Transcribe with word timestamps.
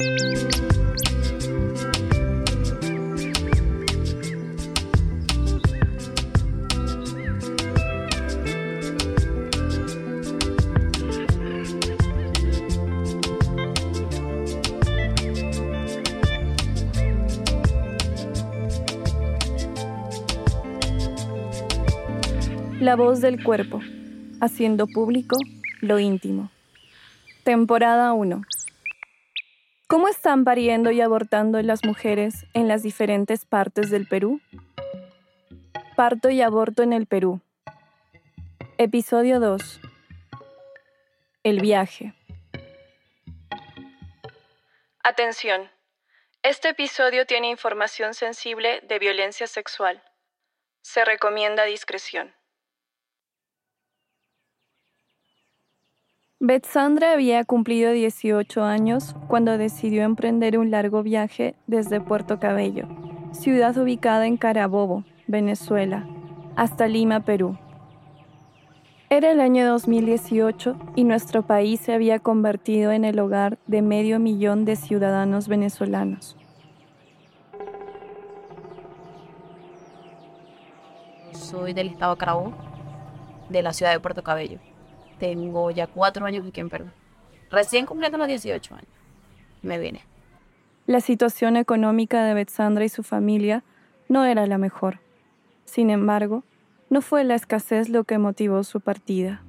La 0.00 0.06
voz 22.94 23.20
del 23.20 23.42
cuerpo, 23.42 23.80
haciendo 24.40 24.86
público 24.86 25.36
lo 25.80 25.98
íntimo. 25.98 26.52
Temporada 27.42 28.12
1. 28.12 28.44
¿Cómo 29.90 30.08
están 30.08 30.44
pariendo 30.44 30.90
y 30.90 31.00
abortando 31.00 31.62
las 31.62 31.82
mujeres 31.82 32.44
en 32.52 32.68
las 32.68 32.82
diferentes 32.82 33.46
partes 33.46 33.90
del 33.90 34.06
Perú? 34.06 34.42
Parto 35.96 36.28
y 36.28 36.42
aborto 36.42 36.82
en 36.82 36.92
el 36.92 37.06
Perú. 37.06 37.40
Episodio 38.76 39.40
2. 39.40 39.80
El 41.42 41.62
viaje. 41.62 42.12
Atención. 45.02 45.70
Este 46.42 46.68
episodio 46.68 47.24
tiene 47.24 47.48
información 47.48 48.12
sensible 48.12 48.82
de 48.82 48.98
violencia 48.98 49.46
sexual. 49.46 50.02
Se 50.82 51.02
recomienda 51.06 51.64
discreción. 51.64 52.37
Betsandra 56.40 57.14
había 57.14 57.44
cumplido 57.44 57.90
18 57.90 58.62
años 58.62 59.16
cuando 59.26 59.58
decidió 59.58 60.04
emprender 60.04 60.56
un 60.56 60.70
largo 60.70 61.02
viaje 61.02 61.56
desde 61.66 62.00
Puerto 62.00 62.38
Cabello, 62.38 62.86
ciudad 63.32 63.76
ubicada 63.76 64.24
en 64.24 64.36
Carabobo, 64.36 65.02
Venezuela, 65.26 66.06
hasta 66.54 66.86
Lima, 66.86 67.24
Perú. 67.24 67.58
Era 69.10 69.32
el 69.32 69.40
año 69.40 69.66
2018 69.66 70.76
y 70.94 71.02
nuestro 71.02 71.42
país 71.42 71.80
se 71.80 71.92
había 71.92 72.20
convertido 72.20 72.92
en 72.92 73.04
el 73.04 73.18
hogar 73.18 73.58
de 73.66 73.82
medio 73.82 74.20
millón 74.20 74.64
de 74.64 74.76
ciudadanos 74.76 75.48
venezolanos. 75.48 76.36
Soy 81.32 81.72
del 81.72 81.88
estado 81.88 82.14
Carabobo, 82.14 82.52
de 83.48 83.60
la 83.62 83.72
ciudad 83.72 83.90
de 83.90 83.98
Puerto 83.98 84.22
Cabello. 84.22 84.67
Tengo 85.18 85.70
ya 85.70 85.86
cuatro 85.86 86.26
años 86.26 86.46
aquí 86.46 86.60
en 86.60 86.68
Perú. 86.68 86.86
Recién 87.50 87.86
cumpliendo 87.86 88.18
los 88.18 88.28
18 88.28 88.74
años. 88.74 88.88
Me 89.62 89.78
vine. 89.78 90.02
La 90.86 91.00
situación 91.00 91.56
económica 91.56 92.24
de 92.24 92.34
Betsandra 92.34 92.84
y 92.84 92.88
su 92.88 93.02
familia 93.02 93.64
no 94.08 94.24
era 94.24 94.46
la 94.46 94.58
mejor. 94.58 95.00
Sin 95.64 95.90
embargo, 95.90 96.44
no 96.88 97.02
fue 97.02 97.24
la 97.24 97.34
escasez 97.34 97.88
lo 97.88 98.04
que 98.04 98.18
motivó 98.18 98.64
su 98.64 98.80
partida. 98.80 99.42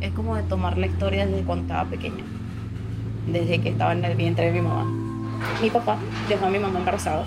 Es 0.00 0.12
como 0.12 0.36
de 0.36 0.42
tomar 0.44 0.78
la 0.78 0.86
historia 0.86 1.26
desde 1.26 1.44
cuando 1.44 1.62
estaba 1.62 1.88
pequeña, 1.88 2.24
desde 3.26 3.60
que 3.60 3.70
estaba 3.70 3.92
en 3.92 4.04
el 4.04 4.16
vientre 4.16 4.46
de 4.46 4.52
mi 4.52 4.60
mamá. 4.60 4.84
Mi 5.60 5.70
papá 5.70 5.98
dejó 6.28 6.46
a 6.46 6.50
mi 6.50 6.58
mamá 6.58 6.78
embarazada 6.78 7.26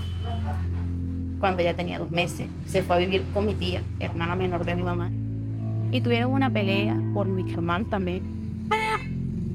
cuando 1.45 1.61
ella 1.61 1.75
tenía 1.75 1.99
dos 1.99 2.09
meses. 2.09 2.47
Se 2.65 2.81
fue 2.81 2.95
a 2.95 2.97
vivir 2.97 3.23
con 3.31 3.45
mi 3.45 3.53
tía, 3.53 3.83
hermana 3.99 4.35
menor 4.35 4.65
de 4.65 4.75
mi 4.75 4.81
mamá. 4.81 5.11
Y 5.91 6.01
tuvieron 6.01 6.31
una 6.31 6.49
pelea 6.49 6.99
por 7.13 7.27
mi 7.27 7.53
hermano 7.53 7.85
también. 7.85 8.23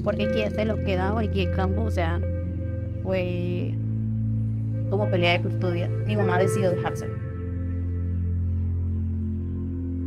Porque 0.04 0.30
quién 0.30 0.52
se 0.52 0.64
lo 0.64 0.76
quedaba 0.84 1.24
y 1.24 1.28
quién 1.30 1.50
campo, 1.52 1.82
o 1.82 1.90
sea, 1.90 2.20
fue 3.02 3.74
como 4.88 5.10
pelea 5.10 5.32
de 5.32 5.40
custodia. 5.40 5.88
Mi 6.06 6.14
mamá 6.14 6.38
decidió 6.38 6.70
dejarse. 6.70 7.08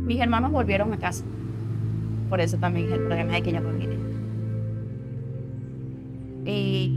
Mis 0.06 0.18
hermanos 0.18 0.52
volvieron 0.52 0.90
a 0.94 0.96
casa. 0.96 1.22
Por 2.30 2.40
eso 2.40 2.56
también 2.56 2.90
el 2.90 3.00
problema 3.00 3.34
de 3.34 3.42
que 3.42 3.50
ella 3.50 3.60
familia. 3.60 3.98
Y 6.46 6.88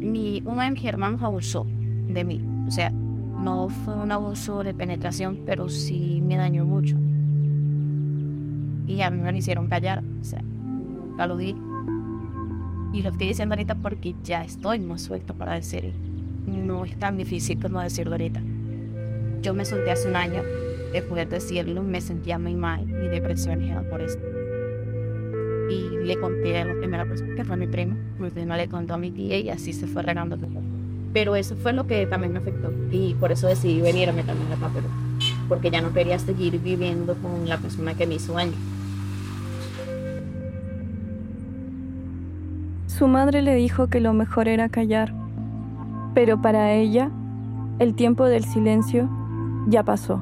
mi, 0.00 0.42
uno 0.46 0.62
de 0.62 0.70
mis 0.70 0.84
hermanos 0.86 1.22
abusó 1.22 1.66
de 2.08 2.24
mí. 2.24 2.42
O 2.66 2.70
sea, 2.70 2.90
no 3.40 3.68
fue 3.68 3.94
un 3.94 4.12
abuso 4.12 4.62
de 4.62 4.74
penetración, 4.74 5.40
pero 5.44 5.68
sí 5.68 6.22
me 6.24 6.36
dañó 6.36 6.64
mucho. 6.64 6.96
Y 8.86 9.02
a 9.02 9.10
mí 9.10 9.20
me 9.20 9.30
lo 9.30 9.38
hicieron 9.38 9.68
callar, 9.68 10.02
o 10.20 10.24
sea, 10.24 10.42
ya. 11.18 11.26
Y 12.92 13.02
lo 13.02 13.10
estoy 13.10 13.28
diciendo 13.28 13.54
ahorita 13.54 13.74
porque 13.74 14.14
ya 14.22 14.44
estoy 14.44 14.78
más 14.80 15.02
suelto 15.02 15.34
para 15.34 15.54
decir. 15.54 15.92
No 16.46 16.84
es 16.84 16.96
tan 16.98 17.16
difícil 17.16 17.60
como 17.60 17.80
decirlo 17.80 18.12
ahorita. 18.12 18.40
Yo 19.42 19.52
me 19.52 19.64
solté 19.64 19.90
hace 19.90 20.08
un 20.08 20.16
año 20.16 20.42
de 20.92 21.02
poder 21.02 21.28
decirlo, 21.28 21.82
me 21.82 22.00
sentía 22.00 22.38
muy 22.38 22.54
mal, 22.54 22.86
mi 22.86 23.08
depresión 23.08 23.60
por 23.90 24.00
eso. 24.00 24.18
Y 25.70 26.06
le 26.06 26.18
conté 26.18 26.58
a 26.58 26.64
la 26.64 26.74
primera 26.74 27.04
persona, 27.04 27.34
que 27.34 27.44
fue 27.44 27.56
mi 27.56 27.66
primo. 27.66 27.96
Mi 28.18 28.30
prima 28.30 28.56
le 28.56 28.68
contó 28.68 28.94
a 28.94 28.98
mi 28.98 29.10
tía 29.10 29.38
y 29.38 29.50
así 29.50 29.72
se 29.72 29.86
fue 29.86 30.02
regando 30.02 30.38
todo. 30.38 30.65
Pero 31.16 31.34
eso 31.34 31.56
fue 31.56 31.72
lo 31.72 31.86
que 31.86 32.04
también 32.04 32.34
me 32.34 32.40
afectó 32.40 32.70
y 32.90 33.14
por 33.14 33.32
eso 33.32 33.46
decidí 33.46 33.80
venirme 33.80 34.22
también 34.22 34.52
acá 34.52 34.66
a 34.66 34.68
Perú, 34.68 34.86
porque 35.48 35.70
ya 35.70 35.80
no 35.80 35.94
quería 35.94 36.18
seguir 36.18 36.60
viviendo 36.60 37.14
con 37.14 37.48
la 37.48 37.56
persona 37.56 37.94
que 37.94 38.06
me 38.06 38.16
hizo 38.16 38.34
daño. 38.34 38.52
Su 42.86 43.08
madre 43.08 43.40
le 43.40 43.54
dijo 43.54 43.86
que 43.86 44.00
lo 44.00 44.12
mejor 44.12 44.46
era 44.46 44.68
callar, 44.68 45.14
pero 46.12 46.42
para 46.42 46.74
ella 46.74 47.10
el 47.78 47.94
tiempo 47.94 48.26
del 48.26 48.44
silencio 48.44 49.08
ya 49.68 49.84
pasó. 49.84 50.20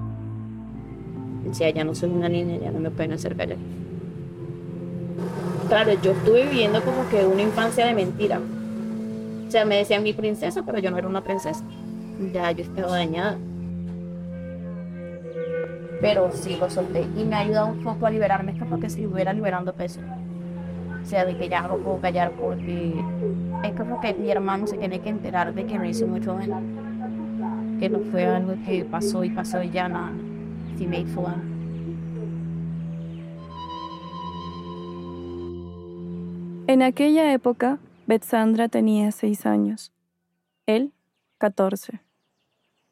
Sea, 1.50 1.70
ya 1.70 1.82
no 1.82 1.96
soy 1.96 2.10
una 2.10 2.28
niña, 2.28 2.58
ya 2.62 2.70
no 2.70 2.78
me 2.78 2.90
pueden 2.90 3.14
hacer 3.14 3.34
callar. 3.34 3.58
Claro, 5.66 5.90
yo 6.00 6.12
estuve 6.12 6.44
viviendo 6.44 6.80
como 6.82 7.08
que 7.08 7.26
una 7.26 7.42
infancia 7.42 7.84
de 7.84 7.94
mentira, 7.94 8.38
o 9.46 9.50
sea, 9.50 9.64
me 9.64 9.76
decían 9.76 10.02
mi 10.02 10.12
princesa, 10.12 10.62
pero 10.64 10.78
yo 10.78 10.90
no 10.90 10.98
era 10.98 11.08
una 11.08 11.22
princesa. 11.22 11.64
Ya 12.32 12.50
yo 12.52 12.62
estaba 12.62 12.96
dañada. 12.96 13.38
Pero 16.00 16.30
sí 16.32 16.56
lo 16.56 16.68
solté 16.68 17.06
y 17.16 17.24
me 17.24 17.36
ha 17.36 17.40
ayudado 17.40 17.68
un 17.68 17.82
poco 17.82 18.06
a 18.06 18.10
liberarme. 18.10 18.52
Es 18.52 18.58
como 18.58 18.78
que 18.78 18.90
si 18.90 19.02
estuviera 19.02 19.32
liberando 19.32 19.72
peso. 19.72 20.00
O 21.02 21.06
sea, 21.06 21.24
de 21.24 21.36
que 21.36 21.48
ya 21.48 21.62
no 21.62 21.76
puedo 21.76 21.98
callar 22.00 22.32
porque 22.32 22.94
es 23.62 23.72
como 23.72 24.00
que 24.00 24.14
mi 24.14 24.30
hermano 24.30 24.66
se 24.66 24.78
tiene 24.78 25.00
que 25.00 25.10
enterar 25.10 25.54
de 25.54 25.66
que 25.66 25.78
me 25.78 25.90
hizo 25.90 26.06
mucho 26.06 26.34
daño. 26.34 26.60
Que 27.78 27.88
no 27.88 28.00
fue 28.10 28.24
algo 28.24 28.54
que 28.66 28.84
pasó 28.84 29.24
y 29.24 29.30
pasó 29.30 29.62
y 29.62 29.70
ya 29.70 29.88
nada. 29.88 30.12
Sí 30.76 30.86
me 30.86 31.00
hizo 31.00 31.22
daño. 31.22 31.54
En 36.66 36.82
aquella 36.82 37.32
época, 37.34 37.78
Betsandra 38.06 38.68
tenía 38.68 39.10
seis 39.12 39.46
años, 39.46 39.90
él 40.66 40.92
catorce. 41.38 42.00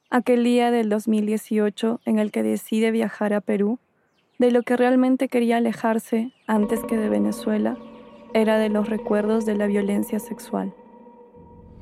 Aquel 0.08 0.42
día 0.42 0.70
del 0.70 0.88
2018 0.88 2.00
en 2.06 2.18
el 2.18 2.30
que 2.30 2.42
decide 2.42 2.90
viajar 2.90 3.34
a 3.34 3.42
Perú, 3.42 3.78
de 4.38 4.50
lo 4.50 4.62
que 4.62 4.74
realmente 4.74 5.28
quería 5.28 5.58
alejarse 5.58 6.32
antes 6.46 6.80
que 6.84 6.96
de 6.96 7.10
Venezuela, 7.10 7.76
era 8.32 8.56
de 8.56 8.70
los 8.70 8.88
recuerdos 8.88 9.44
de 9.44 9.54
la 9.54 9.66
violencia 9.66 10.18
sexual. 10.18 10.72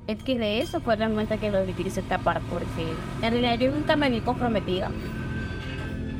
Es 0.08 0.20
que 0.24 0.36
de 0.36 0.58
eso 0.60 0.80
fue 0.80 0.96
realmente 0.96 1.38
que 1.38 1.52
lo 1.52 1.64
quise 1.76 2.02
tapar, 2.02 2.40
porque 2.50 2.84
en 3.22 3.32
realidad 3.32 3.58
yo 3.60 3.70
nunca 3.70 3.94
me 3.94 4.10
vi 4.10 4.20
comprometida. 4.22 4.90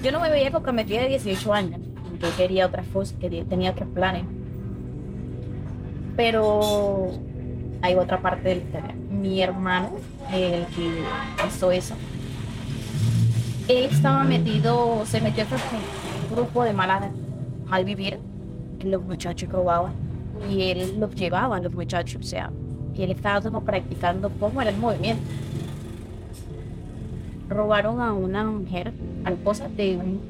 Yo 0.00 0.12
no 0.12 0.20
me 0.20 0.30
veía 0.30 0.52
comprometida 0.52 1.02
de 1.02 1.08
18 1.08 1.52
años, 1.52 1.80
yo 2.20 2.28
quería 2.36 2.66
otras 2.66 2.86
cosas, 2.86 3.18
quería, 3.18 3.44
tenía 3.44 3.72
otros 3.72 3.88
planes. 3.88 4.24
Pero 6.16 7.12
hay 7.82 7.94
otra 7.94 8.20
parte 8.20 8.48
del 8.48 8.58
historia. 8.58 8.94
Mi 9.10 9.42
hermano, 9.42 9.90
el 10.32 10.66
que 10.66 11.04
hizo 11.46 11.70
eso, 11.72 11.94
él 13.68 13.84
estaba 13.84 14.24
metido, 14.24 15.04
se 15.06 15.20
metió 15.20 15.44
en 15.44 15.50
un 15.50 16.36
grupo 16.36 16.64
de 16.64 16.72
mala, 16.72 17.10
mal 17.66 17.84
vivir. 17.84 18.18
Los 18.82 19.02
muchachos 19.02 19.48
robaban 19.48 19.92
y 20.50 20.62
él 20.70 20.98
los 20.98 21.14
llevaba 21.14 21.60
los 21.60 21.72
muchachos, 21.72 22.20
o 22.20 22.26
sea, 22.26 22.50
y 22.94 23.02
él 23.02 23.10
estaba 23.10 23.40
como 23.40 23.62
practicando 23.62 24.30
cómo 24.40 24.60
era 24.60 24.70
el 24.70 24.76
movimiento. 24.76 25.22
Robaron 27.48 28.00
a 28.00 28.12
una 28.12 28.44
mujer, 28.44 28.92
a 29.24 29.30
esposa 29.30 29.68
de 29.68 29.96
un 29.96 30.20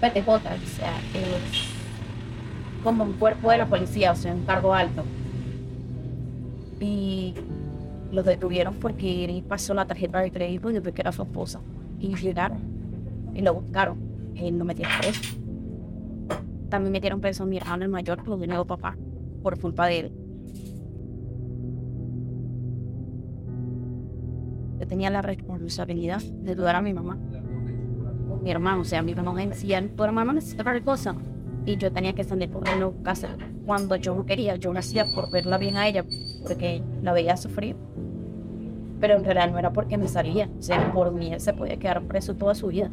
PTJ, 0.00 0.28
o 0.28 0.38
sea, 0.38 0.92
es 1.14 1.77
como 2.88 3.04
un 3.04 3.12
cuerpo 3.12 3.50
de 3.50 3.58
la 3.58 3.66
policía, 3.66 4.12
o 4.12 4.16
sea, 4.16 4.34
un 4.34 4.46
cargo 4.46 4.72
alto. 4.72 5.02
Y 6.80 7.34
lo 8.10 8.22
detuvieron 8.22 8.76
porque 8.76 9.44
pasó 9.46 9.74
la 9.74 9.84
tarjeta 9.84 10.20
de 10.20 10.30
crédito 10.30 10.70
y 10.70 10.72
después 10.72 10.94
que 10.94 11.02
era 11.02 11.12
su 11.12 11.22
esposa. 11.22 11.60
Y 12.00 12.16
llegaron 12.16 12.60
y 13.34 13.42
lo 13.42 13.52
buscaron. 13.52 13.98
Él 14.36 14.56
lo 14.56 14.64
metieron 14.64 14.94
preso. 15.00 15.36
También 16.70 16.92
metieron 16.92 17.20
preso 17.20 17.42
a 17.42 17.46
mi 17.46 17.58
hermano 17.58 17.84
el 17.84 17.90
mayor 17.90 18.24
por 18.24 18.40
dinero 18.40 18.64
papá. 18.64 18.96
por 19.42 19.60
culpa 19.60 19.86
de 19.86 20.00
él. 20.00 20.12
Yo 24.80 24.86
tenía 24.86 25.10
la 25.10 25.20
responsabilidad 25.20 26.22
de 26.22 26.52
ayudar 26.52 26.76
a 26.76 26.80
mi 26.80 26.94
mamá. 26.94 27.18
Mi 28.42 28.50
hermano, 28.50 28.80
o 28.80 28.84
sea, 28.84 29.02
mi 29.02 29.12
hermano 29.12 29.34
me 29.34 29.46
decía, 29.46 29.86
tu 29.94 30.04
hermano 30.04 30.32
necesita 30.32 30.80
cosa. 30.80 31.14
Y 31.68 31.76
yo 31.76 31.92
tenía 31.92 32.14
que 32.14 32.24
salir 32.24 32.48
por 32.48 32.66
la 32.66 32.90
casa 33.02 33.28
cuando 33.66 33.94
yo 33.96 34.14
no 34.14 34.24
quería. 34.24 34.56
Yo 34.56 34.72
lo 34.72 34.78
hacía 34.78 35.04
por 35.14 35.30
verla 35.30 35.58
bien 35.58 35.76
a 35.76 35.86
ella, 35.86 36.02
porque 36.42 36.82
la 37.02 37.12
veía 37.12 37.36
sufrir. 37.36 37.76
Pero 38.98 39.16
en 39.16 39.24
realidad 39.24 39.50
no 39.50 39.58
era 39.58 39.70
porque 39.70 39.98
me 39.98 40.08
salía. 40.08 40.48
O 40.58 40.62
sea, 40.62 40.90
por 40.94 41.12
mí 41.12 41.30
él 41.30 41.40
se 41.40 41.52
podía 41.52 41.78
quedar 41.78 42.02
preso 42.04 42.34
toda 42.36 42.54
su 42.54 42.68
vida. 42.68 42.90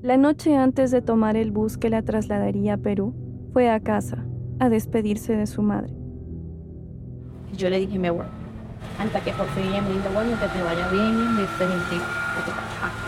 La 0.00 0.16
noche 0.16 0.56
antes 0.56 0.90
de 0.90 1.02
tomar 1.02 1.36
el 1.36 1.50
bus 1.50 1.76
que 1.76 1.90
la 1.90 2.00
trasladaría 2.00 2.74
a 2.74 2.78
Perú, 2.78 3.14
fue 3.52 3.68
a 3.68 3.78
casa 3.80 4.24
a 4.58 4.70
despedirse 4.70 5.36
de 5.36 5.46
su 5.46 5.60
madre. 5.60 5.92
Yo 7.54 7.68
le 7.68 7.78
dije, 7.78 7.98
me 7.98 8.10
voy. 8.10 8.41
Hasta 8.98 9.20
que 9.20 9.32
por 9.32 9.46
fin 9.48 9.64
ella 9.68 9.82
me 9.82 9.90
dijo, 9.90 10.08
bueno, 10.14 10.38
que 10.38 10.46
te 10.48 10.62
vaya 10.62 10.88
bien, 10.88 11.36
me 11.36 11.46
felicito. 11.46 12.04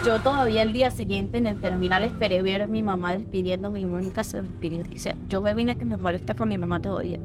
Yo 0.05 0.21
todavía 0.21 0.63
el 0.63 0.73
día 0.73 0.91
siguiente 0.91 1.39
en 1.39 1.47
el 1.47 1.61
terminal 1.61 2.05
esperé 2.05 2.43
ver 2.43 2.63
a 2.63 2.67
mi 2.67 2.83
mamá 2.83 3.13
despidiéndome 3.13 3.81
y 3.81 3.85
nunca 3.85 4.25
se 4.25 4.43
despidió. 4.43 4.83
Dice, 4.85 5.15
yo 5.29 5.41
me 5.41 5.55
vine 5.55 5.73
a 5.73 5.75
que 5.77 5.85
me 5.85 5.97
moleste 5.97 6.35
con 6.35 6.49
mi 6.49 6.59
mamá 6.59 6.81
todavía. 6.81 7.19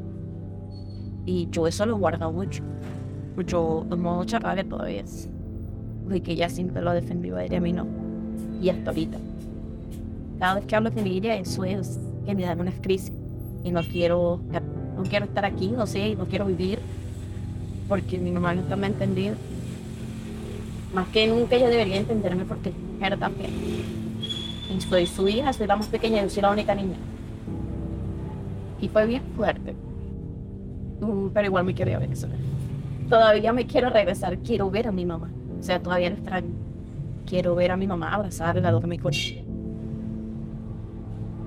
Y 1.26 1.48
yo 1.52 1.68
eso 1.68 1.86
lo 1.86 1.98
guardo 1.98 2.32
mucho. 2.32 2.64
Yo 3.46 3.86
tomo 3.90 4.16
mucha 4.18 4.40
rabia 4.40 4.64
todavía. 4.68 5.04
De 6.08 6.22
que 6.22 6.32
ella 6.32 6.50
siempre 6.50 6.82
lo 6.82 6.92
defendió 6.92 7.38
a 7.38 7.44
ella 7.44 7.58
a 7.58 7.62
mí 7.62 7.74
no. 7.74 7.86
Y 8.62 8.70
hasta 8.70 8.92
ahorita 8.92 9.18
cada 10.40 10.56
vez 10.56 10.66
que 10.66 10.76
hablo 10.76 10.92
con 10.92 11.06
ella, 11.06 11.36
eso 11.36 11.66
es 11.66 12.00
que 12.26 12.34
me 12.34 12.44
da 12.44 12.54
una 12.54 12.72
crisis. 12.72 13.12
Y 13.64 13.72
no 13.72 13.82
quiero, 13.84 14.40
no 14.96 15.04
quiero 15.04 15.26
estar 15.26 15.44
aquí, 15.44 15.68
no 15.68 15.86
sé, 15.86 16.16
no 16.16 16.26
quiero 16.26 16.46
vivir, 16.46 16.80
porque 17.90 18.18
mi 18.18 18.32
mamá 18.32 18.54
nunca 18.54 18.78
me 18.78 18.88
ha 18.88 18.90
entendido. 18.90 19.36
Más 20.94 21.08
que 21.10 21.28
nunca 21.28 21.58
ella 21.58 21.68
debería 21.68 21.98
entenderme 21.98 22.46
porque 22.46 22.72
era 23.02 23.18
también. 23.18 23.52
Y 24.74 24.80
soy 24.82 25.06
su 25.08 25.28
hija, 25.28 25.52
soy 25.52 25.68
la 25.68 25.76
más 25.76 25.88
pequeña, 25.88 26.22
yo 26.22 26.30
soy 26.30 26.44
la 26.44 26.52
única 26.52 26.74
niña. 26.74 26.96
Y 28.80 28.88
fue 28.88 29.06
bien 29.06 29.24
fuerte. 29.36 29.74
Mm, 31.02 31.30
pero 31.34 31.48
igual 31.48 31.66
me 31.66 31.76
quería 31.76 32.00
ver 32.00 32.12
eso. 32.12 32.28
Todavía 33.10 33.52
me 33.52 33.66
quiero 33.66 33.90
regresar, 33.90 34.38
quiero 34.38 34.70
ver 34.70 34.88
a 34.88 34.92
mi 34.92 35.06
mamá. 35.06 35.30
O 35.60 35.64
sea, 35.64 35.82
todavía 35.82 36.10
la 36.12 36.16
extraño. 36.16 36.54
Quiero 37.26 37.56
ver 37.56 37.72
a 37.72 37.78
mi 37.78 37.88
mamá, 37.88 38.14
abrazarla, 38.14 38.72
mi 38.80 38.98
coche 38.98 39.44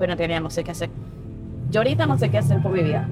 pero 0.02 0.16
tenía 0.16 0.40
no 0.40 0.50
sé 0.50 0.64
qué 0.64 0.72
hacer. 0.72 0.90
Yo 1.70 1.78
ahorita 1.78 2.06
no 2.06 2.18
sé 2.18 2.28
qué 2.28 2.38
hacer 2.38 2.60
por 2.60 2.72
mi 2.72 2.82
vida. 2.82 3.08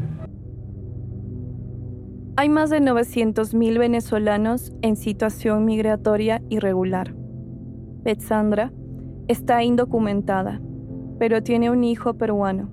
Hay 2.40 2.48
más 2.48 2.70
de 2.70 2.80
900.000 2.80 3.78
venezolanos 3.78 4.72
en 4.80 4.96
situación 4.96 5.66
migratoria 5.66 6.40
irregular. 6.48 7.12
Betsandra 8.02 8.72
está 9.28 9.62
indocumentada, 9.62 10.58
pero 11.18 11.42
tiene 11.42 11.68
un 11.68 11.84
hijo 11.84 12.14
peruano. 12.14 12.70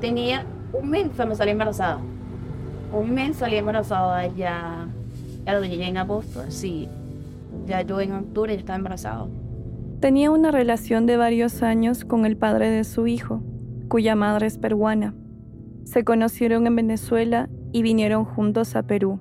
Tenía 0.00 0.46
un 0.72 0.90
mes 0.90 1.08
cuando 1.16 1.34
salí 1.34 1.50
embarazada. 1.50 1.98
Un 2.92 3.12
mes 3.12 3.38
salí 3.38 3.56
embarazada 3.56 4.28
ya, 4.28 4.86
ya 5.44 5.54
lo 5.54 5.64
llegué 5.64 5.88
en 5.88 5.96
agosto, 5.96 6.44
sí. 6.50 6.88
Ya 7.66 7.82
yo 7.82 8.00
en 8.00 8.12
octubre 8.12 8.54
estaba 8.54 8.76
embarazada. 8.76 9.26
Tenía 9.98 10.30
una 10.30 10.52
relación 10.52 11.06
de 11.06 11.16
varios 11.16 11.64
años 11.64 12.04
con 12.04 12.26
el 12.26 12.36
padre 12.36 12.70
de 12.70 12.84
su 12.84 13.08
hijo, 13.08 13.42
cuya 13.88 14.14
madre 14.14 14.46
es 14.46 14.56
peruana. 14.56 15.14
Se 15.84 16.04
conocieron 16.04 16.66
en 16.66 16.76
Venezuela 16.76 17.48
y 17.72 17.82
vinieron 17.82 18.24
juntos 18.24 18.76
a 18.76 18.82
Perú. 18.82 19.20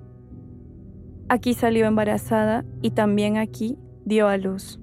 Aquí 1.29 1.53
salió 1.53 1.85
embarazada 1.85 2.65
y 2.81 2.91
también 2.91 3.37
aquí 3.37 3.77
dio 4.05 4.27
a 4.27 4.37
luz. 4.37 4.79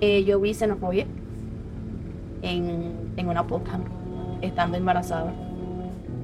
Eh, 0.00 0.24
yo 0.24 0.40
vi 0.40 0.54
xenofobia 0.54 1.06
en, 2.42 2.92
en 3.16 3.28
una 3.28 3.46
poca, 3.46 3.80
estando 4.42 4.76
embarazada. 4.76 5.32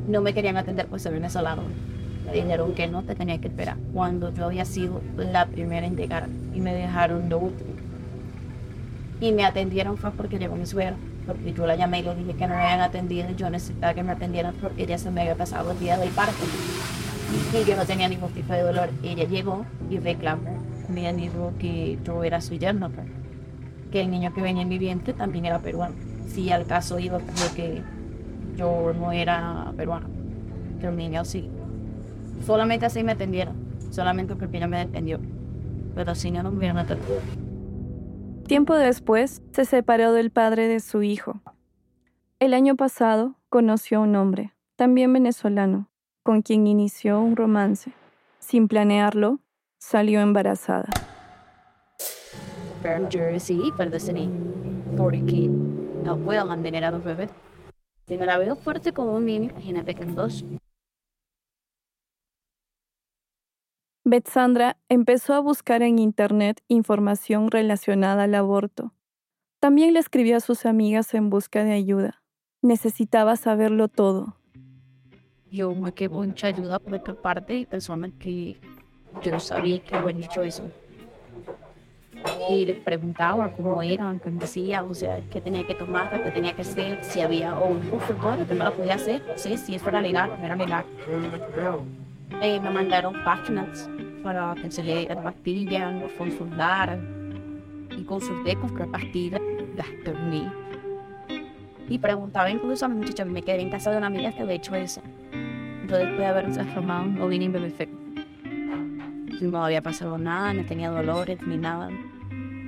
No 0.08 0.20
me 0.20 0.34
querían 0.34 0.56
atender 0.56 0.87
por 0.87 1.00
ser 1.00 1.12
venezolano. 1.12 1.62
Me 2.26 2.32
dijeron 2.32 2.75
que 2.75 2.87
no 2.87 3.02
te 3.02 3.14
tenía 3.14 3.40
que 3.40 3.49
esperar. 3.49 3.76
Cuando 3.93 4.32
yo 4.32 4.46
había 4.46 4.64
sido 4.64 5.00
la 5.17 5.46
primera 5.46 5.87
en 5.87 5.96
llegar 5.96 6.28
y 6.55 6.60
me 6.60 6.75
dejaron 6.75 7.28
lo 7.28 7.38
último 7.38 7.75
y 9.20 9.32
me 9.32 9.44
atendieron 9.44 9.96
fue 9.96 10.10
porque 10.10 10.38
llegó 10.38 10.56
mi 10.56 10.67
suegra, 10.67 10.96
porque 11.26 11.52
yo 11.52 11.66
la 11.66 11.76
llamé 11.76 12.00
y 12.00 12.02
le 12.02 12.14
dije 12.14 12.34
que 12.34 12.46
no 12.46 12.54
me 12.54 12.62
habían 12.62 12.80
atendido, 12.80 13.30
yo 13.36 13.50
necesitaba 13.50 13.94
que 13.94 14.02
me 14.02 14.12
atendieran 14.12 14.54
porque 14.60 14.84
ella 14.84 14.98
se 14.98 15.10
me 15.10 15.22
había 15.22 15.34
pasado 15.34 15.72
el 15.72 15.78
día 15.78 15.96
del 15.96 16.10
parto 16.10 16.44
y 17.52 17.68
yo 17.68 17.76
no 17.76 17.84
tenía 17.84 18.08
ningún 18.08 18.30
tipo 18.32 18.52
de 18.52 18.62
dolor. 18.62 18.90
Ella 19.02 19.24
llegó 19.24 19.64
y 19.90 19.98
reclamó, 19.98 20.58
me 20.88 21.12
dijo 21.12 21.52
que 21.58 21.98
yo 22.04 22.24
era 22.24 22.40
su 22.40 22.54
yerno, 22.54 22.90
pues, 22.90 23.06
que 23.90 24.00
el 24.02 24.10
niño 24.10 24.34
que 24.34 24.42
venía 24.42 24.62
en 24.62 24.68
mi 24.68 24.78
vientre 24.78 25.14
también 25.14 25.46
era 25.46 25.58
peruano. 25.58 25.94
Si 26.28 26.50
al 26.50 26.66
caso 26.66 26.98
iba 26.98 27.18
porque 27.18 27.82
yo 28.56 28.92
no 28.98 29.12
era 29.12 29.72
peruano, 29.76 30.08
que 30.80 30.86
el 30.86 30.96
niño 30.96 31.24
sí. 31.24 31.48
Solamente 32.44 32.86
así 32.86 33.02
me 33.04 33.12
atendieron, 33.12 33.54
solamente 33.90 34.34
porque 34.36 34.56
ella 34.56 34.66
me 34.66 34.80
atendió, 34.80 35.20
pero 35.94 36.14
si 36.14 36.30
no, 36.30 36.42
no 36.42 36.50
me 36.50 36.58
hubieran 36.58 36.78
atendido. 36.78 37.20
Tiempo 38.46 38.75
después, 38.75 39.41
se 39.52 39.64
separó 39.64 40.12
del 40.12 40.31
padre 40.31 40.69
de 40.69 40.81
su 40.81 41.02
hijo. 41.02 41.41
El 42.41 42.52
año 42.52 42.76
pasado 42.76 43.37
conoció 43.49 43.99
a 43.99 44.00
un 44.02 44.17
hombre, 44.17 44.52
también 44.76 45.11
venezolano, 45.14 45.88
con 46.23 46.43
quien 46.43 46.67
inició 46.67 47.20
un 47.20 47.37
romance. 47.37 47.93
Sin 48.41 48.69
planearlo, 48.69 49.41
salió 49.79 50.20
embarazada. 50.20 50.91
Jersey, 53.11 53.73
porque 54.94 55.49
no 56.05 56.19
puedo 56.19 56.44
mantener 56.44 56.85
a 56.85 56.91
los 56.91 57.02
bebés. 57.02 57.31
Si 58.06 58.19
me 58.19 58.26
la 58.26 58.37
veo 58.37 58.56
fuerte 58.56 58.93
como 58.93 59.14
un 59.14 59.25
niño, 59.25 59.50
imagínate 59.52 59.94
que 59.94 60.05
dos. 60.05 60.44
Betsandra 64.06 64.76
empezó 64.90 65.32
a 65.32 65.40
buscar 65.40 65.80
en 65.80 65.98
Internet 65.98 66.60
información 66.68 67.50
relacionada 67.50 68.24
al 68.24 68.34
aborto. 68.34 68.92
También 69.60 69.94
le 69.94 69.98
escribió 69.98 70.36
a 70.36 70.40
sus 70.40 70.67
amigas 70.67 71.14
en 71.14 71.31
busca 71.31 71.64
de 71.64 71.72
ayuda. 71.72 72.22
Necesitaba 72.60 73.36
saberlo 73.36 73.88
todo. 73.88 74.36
Yo 75.50 75.74
me 75.74 75.93
quedé 75.94 76.10
mucha 76.10 76.48
ayuda 76.48 76.79
por 76.81 76.94
esta 76.96 77.14
parte 77.14 77.55
y 77.55 77.64
personas 77.64 78.10
que 78.19 78.58
yo 79.22 79.32
no 79.32 79.40
sabía 79.40 79.82
que 79.82 79.96
habían 79.96 80.22
hecho 80.22 80.43
eso. 80.43 80.70
Y 82.50 82.67
les 82.67 82.81
preguntaba 82.81 83.52
cómo 83.52 83.81
eran, 83.81 84.20
qué 84.20 84.29
decía, 84.29 84.82
o 84.82 84.93
sea, 84.93 85.22
qué 85.31 85.40
tenía 85.40 85.67
que 85.67 85.74
tomar, 85.74 86.22
qué 86.22 86.31
tenía 86.31 86.55
que 86.55 86.60
hacer, 86.60 87.02
si 87.02 87.22
había 87.22 87.55
un 87.55 87.81
consultorio 87.88 88.46
que 88.46 88.52
me 88.52 88.64
lo 88.64 88.74
podía 88.74 88.96
hacer, 88.96 89.22
sí, 89.36 89.56
si 89.56 89.76
eso 89.76 89.88
era 89.88 90.02
legal 90.02 90.31
no 90.38 90.44
era 90.44 90.56
legal. 90.56 90.84
Eh, 92.43 92.60
me 92.60 92.70
mandaron 92.70 93.14
páginas 93.24 93.88
para 94.24 94.54
conseguir 94.54 95.08
pastillas, 95.22 95.94
consultar 96.16 96.98
y 97.96 98.02
consulté 98.04 98.56
con 98.56 98.70
pastillas 98.90 99.40
las 99.76 99.86
dormí. 100.04 100.50
Y 101.88 101.98
preguntaba 101.98 102.50
incluso 102.50 102.86
a 102.86 102.88
mi 102.88 102.96
muchacha, 102.96 103.26
me 103.26 103.43
quedé 103.43 103.60
en 103.60 103.70
casa 103.70 103.90
de 103.90 103.98
una 103.98 104.06
amiga 104.06 104.32
que 104.32 104.43
había 104.43 104.54
hecho 104.54 104.74
eso. 104.74 105.02
Yo 105.86 105.98
después 105.98 106.19
de 106.19 106.26
haber 106.26 106.50
transformado, 106.50 107.04
no 107.04 107.28
vine 107.28 107.50
perfecto. 107.50 107.94
No 109.43 109.62
había 109.62 109.82
pasado 109.82 110.16
nada, 110.16 110.54
no 110.54 110.64
tenía 110.64 110.88
dolores 110.88 111.38
ni 111.46 111.58
nada. 111.58 111.90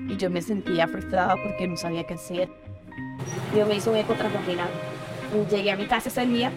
Y 0.08 0.16
yo 0.18 0.28
me 0.28 0.42
sentía 0.42 0.86
frustrada 0.86 1.34
porque 1.42 1.66
no 1.66 1.76
sabía 1.76 2.04
qué 2.04 2.14
hacer. 2.14 2.50
Yo 3.56 3.66
me 3.66 3.76
hice 3.76 3.88
un 3.88 3.96
eco 3.96 4.12
transvaginal. 4.12 4.68
Llegué 5.50 5.72
a 5.72 5.76
mi 5.76 5.86
casa 5.86 6.10
ese 6.10 6.26
día 6.26 6.52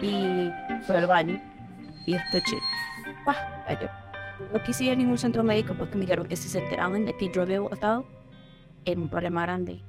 y 0.00 0.50
fue 0.86 0.96
al 0.96 1.06
baño 1.06 1.38
y 2.06 2.14
este 2.14 2.40
no 4.52 4.62
quise 4.62 4.84
ir 4.84 4.92
a 4.92 4.94
ningún 4.94 5.18
centro 5.18 5.42
médico 5.42 5.74
porque 5.76 5.96
me 5.96 6.02
dijeron 6.02 6.26
que 6.26 6.36
si 6.36 6.48
se 6.48 6.60
enteraban 6.60 7.04
de 7.04 7.16
que 7.16 7.30
yo 7.32 7.42
había 7.42 7.60
estado, 7.72 8.04
era 8.84 9.00
un 9.00 9.08
problema 9.08 9.42
grande. 9.42 9.80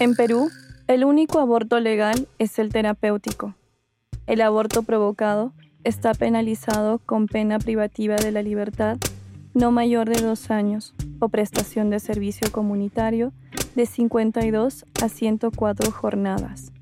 En 0.00 0.14
Perú, 0.14 0.50
el 0.86 1.04
único 1.04 1.38
aborto 1.40 1.80
legal 1.80 2.28
es 2.38 2.58
el 2.58 2.72
terapéutico. 2.72 3.54
El 4.26 4.40
aborto 4.40 4.82
provocado 4.82 5.52
está 5.84 6.14
penalizado 6.14 6.98
con 6.98 7.26
pena 7.26 7.58
privativa 7.58 8.16
de 8.16 8.32
la 8.32 8.42
libertad 8.42 8.98
no 9.54 9.72
mayor 9.72 10.08
de 10.08 10.20
dos 10.20 10.50
años 10.50 10.94
o 11.18 11.28
prestación 11.28 11.90
de 11.90 11.98
servicio 11.98 12.52
comunitario 12.52 13.32
de 13.74 13.86
52 13.86 14.84
a 15.02 15.08
104 15.08 15.90
jornadas. 15.90 16.72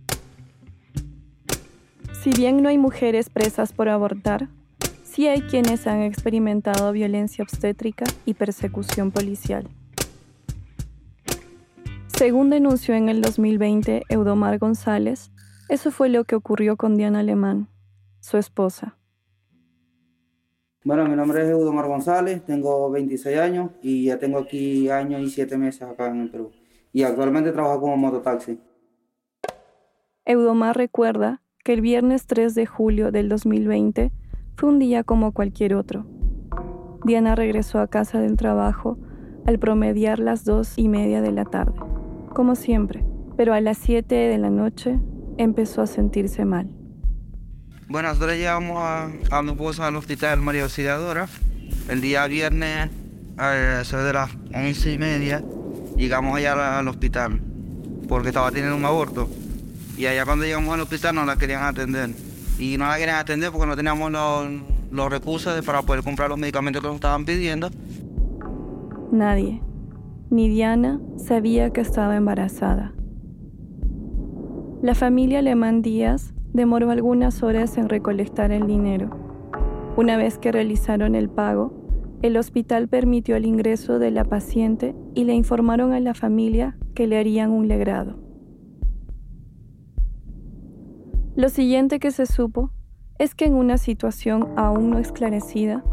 Si 2.27 2.33
bien 2.33 2.61
no 2.61 2.69
hay 2.69 2.77
mujeres 2.77 3.31
presas 3.31 3.73
por 3.73 3.89
abortar, 3.89 4.49
sí 5.05 5.29
hay 5.29 5.43
quienes 5.43 5.87
han 5.87 6.03
experimentado 6.03 6.91
violencia 6.91 7.45
obstétrica 7.45 8.05
y 8.25 8.35
persecución 8.35 9.13
policial. 9.13 9.69
Según 12.09 12.51
denunció 12.51 12.97
en 12.97 13.09
el 13.09 13.21
2020 13.21 14.03
Eudomar 14.09 14.59
González, 14.59 15.31
eso 15.69 15.93
fue 15.93 16.09
lo 16.09 16.25
que 16.25 16.35
ocurrió 16.35 16.77
con 16.77 16.97
Diana 16.97 17.21
Alemán, 17.21 17.69
su 18.19 18.39
esposa. 18.39 18.99
Bueno, 20.83 21.05
mi 21.05 21.15
nombre 21.15 21.45
es 21.45 21.49
Eudomar 21.49 21.87
González, 21.87 22.45
tengo 22.45 22.91
26 22.91 23.39
años 23.39 23.71
y 23.83 24.07
ya 24.07 24.19
tengo 24.19 24.39
aquí 24.39 24.91
años 24.91 25.21
y 25.21 25.31
siete 25.31 25.57
meses 25.57 25.83
acá 25.83 26.09
en 26.09 26.23
el 26.23 26.31
Perú. 26.33 26.51
Y 26.93 27.05
actualmente 27.05 27.53
trabajo 27.53 27.83
como 27.83 27.97
mototaxi. 27.97 28.59
Eudomar 30.25 30.77
recuerda 30.77 31.41
que 31.67 31.73
el 31.73 31.81
viernes 31.81 32.27
3 32.27 32.55
de 32.55 32.65
julio 32.65 33.11
del 33.11 33.29
2020 33.29 34.13
fue 34.57 34.69
un 34.69 34.79
día 34.79 35.03
como 35.03 35.33
cualquier 35.33 35.75
otro. 35.75 36.07
Diana 37.05 37.35
regresó 37.35 37.81
a 37.81 37.89
casa 37.89 38.21
del 38.21 38.37
trabajo 38.37 38.97
al 39.47 39.59
promediar 39.59 40.21
las 40.21 40.45
dos 40.45 40.75
y 40.79 40.89
media 40.89 41.21
de 41.23 41.33
la 41.33 41.45
tarde, 41.45 41.75
como 42.33 42.55
siempre, 42.55 43.05
pero 43.37 43.53
a 43.53 43.61
las 43.61 43.79
7 43.79 44.15
de 44.15 44.39
la 44.39 44.49
noche 44.49 45.01
empezó 45.39 45.83
a 45.83 45.89
sentirse 45.89 46.45
mal. 46.45 46.69
Bueno, 47.89 48.11
nosotros 48.11 48.37
llevamos 48.37 48.79
a, 48.79 49.11
a 49.33 49.43
mi 49.43 49.51
esposa 49.51 49.89
al 49.89 49.97
hospital 49.97 50.41
María 50.43 50.63
Auxiliadora. 50.63 51.27
El 51.89 52.01
día 52.01 52.29
viernes, 52.29 52.91
a 53.39 53.83
las 53.83 53.93
once 53.93 54.93
y 54.93 54.99
media, 54.99 55.43
llegamos 55.97 56.37
allá 56.37 56.79
al 56.79 56.87
hospital 56.87 57.41
porque 58.09 58.29
estaba 58.29 58.53
teniendo 58.53 58.77
un 58.77 58.85
aborto. 58.85 59.29
Y 59.97 60.07
allá 60.07 60.25
cuando 60.25 60.45
llegamos 60.45 60.75
al 60.75 60.81
hospital 60.81 61.15
no 61.15 61.25
la 61.25 61.37
querían 61.37 61.63
atender. 61.63 62.11
Y 62.59 62.77
no 62.77 62.87
la 62.87 62.97
querían 62.97 63.17
atender 63.17 63.51
porque 63.51 63.67
no 63.67 63.77
teníamos 63.77 64.11
los, 64.13 64.49
los 64.91 65.11
recursos 65.11 65.65
para 65.65 65.83
poder 65.83 66.03
comprar 66.03 66.29
los 66.29 66.39
medicamentos 66.39 66.83
que 66.83 66.89
nos 66.89 66.97
estaban 66.97 67.25
pidiendo. 67.25 67.71
Nadie, 69.13 69.63
ni 70.31 70.49
Diana, 70.49 71.01
sabía 71.17 71.71
que 71.71 71.81
estaba 71.81 72.17
embarazada. 72.17 72.93
La 74.83 74.95
familia 74.95 75.39
Alemán 75.39 75.81
Díaz 75.83 76.35
demoró 76.53 76.91
algunas 76.91 77.43
horas 77.43 77.77
en 77.79 77.89
recolectar 77.89 78.53
el 78.53 78.67
dinero. 78.67 79.11
Una 79.97 80.17
vez 80.17 80.39
que 80.39 80.53
realizaron 80.53 81.15
el 81.15 81.31
pago, 81.31 81.73
el 82.23 82.37
hospital 82.37 82.89
permitió 82.89 83.37
el 83.37 83.47
ingreso 83.47 83.99
de 83.99 84.11
la 84.11 84.25
paciente 84.25 84.95
y 85.15 85.25
le 85.25 85.35
informaron 85.35 85.93
a 85.93 86.01
la 86.01 86.15
familia 86.15 86.77
que 86.95 87.07
le 87.07 87.19
harían 87.19 87.51
un 87.51 87.69
legrado. 87.69 88.26
Lo 91.37 91.49
siguiente 91.49 92.01
que 92.01 92.11
se 92.11 92.27
supo 92.27 92.71
es 93.19 93.35
que 93.35 93.45
en 93.45 93.55
una 93.55 93.79
situación 93.79 94.53
aún 94.57 94.91
no 94.91 94.99
esclarecida, 94.99 95.85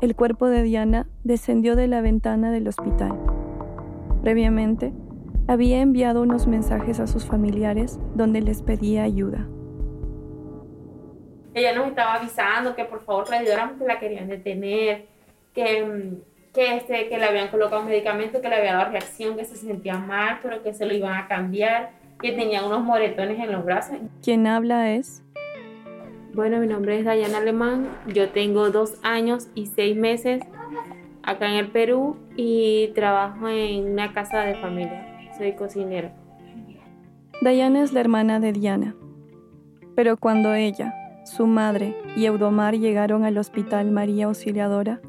el 0.00 0.16
cuerpo 0.16 0.48
de 0.48 0.62
Diana 0.62 1.06
descendió 1.24 1.76
de 1.76 1.88
la 1.88 2.00
ventana 2.00 2.50
del 2.50 2.68
hospital. 2.68 3.18
Previamente, 4.22 4.92
había 5.46 5.80
enviado 5.80 6.22
unos 6.22 6.46
mensajes 6.46 7.00
a 7.00 7.06
sus 7.06 7.26
familiares 7.26 7.98
donde 8.14 8.40
les 8.40 8.62
pedía 8.62 9.02
ayuda 9.02 9.46
ella 11.54 11.72
nos 11.72 11.88
estaba 11.88 12.14
avisando 12.14 12.74
que 12.74 12.84
por 12.84 13.02
favor 13.04 13.30
la 13.30 13.38
ayudáramos, 13.38 13.78
que 13.78 13.86
la 13.86 13.98
querían 13.98 14.28
detener, 14.28 15.06
que, 15.54 15.84
mm, 15.84 16.52
que, 16.52 16.76
este, 16.76 17.08
que 17.08 17.18
le 17.18 17.24
habían 17.24 17.48
colocado 17.48 17.80
un 17.80 17.88
medicamento, 17.88 18.40
que 18.40 18.48
le 18.48 18.56
había 18.56 18.74
dado 18.74 18.90
reacción, 18.90 19.36
que 19.36 19.44
se 19.44 19.56
sentía 19.56 19.96
mal, 19.96 20.40
pero 20.42 20.62
que 20.62 20.74
se 20.74 20.84
lo 20.84 20.94
iban 20.94 21.14
a 21.14 21.28
cambiar, 21.28 21.92
que 22.24 22.32
tenía 22.32 22.64
unos 22.64 22.82
moretones 22.82 23.38
en 23.38 23.52
los 23.52 23.66
brazos. 23.66 23.98
¿Quién 24.22 24.46
habla 24.46 24.92
es? 24.92 25.22
Bueno, 26.32 26.58
mi 26.58 26.66
nombre 26.66 26.98
es 26.98 27.04
Dayana 27.04 27.36
Alemán, 27.36 27.88
yo 28.14 28.30
tengo 28.30 28.70
dos 28.70 28.98
años 29.02 29.48
y 29.54 29.66
seis 29.66 29.94
meses 29.94 30.40
acá 31.22 31.50
en 31.50 31.56
el 31.56 31.68
Perú 31.68 32.16
y 32.34 32.88
trabajo 32.94 33.46
en 33.48 33.92
una 33.92 34.14
casa 34.14 34.40
de 34.40 34.54
familia, 34.54 35.06
soy 35.36 35.52
cocinera. 35.52 36.14
Dayana 37.42 37.82
es 37.82 37.92
la 37.92 38.00
hermana 38.00 38.40
de 38.40 38.52
Diana, 38.52 38.96
pero 39.94 40.16
cuando 40.16 40.54
ella, 40.54 40.94
su 41.26 41.46
madre 41.46 41.94
y 42.16 42.24
Eudomar 42.24 42.74
llegaron 42.74 43.24
al 43.24 43.36
hospital 43.36 43.90
María 43.90 44.26
Auxiliadora, 44.26 45.02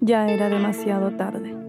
ya 0.00 0.28
era 0.28 0.48
demasiado 0.48 1.10
tarde. 1.16 1.61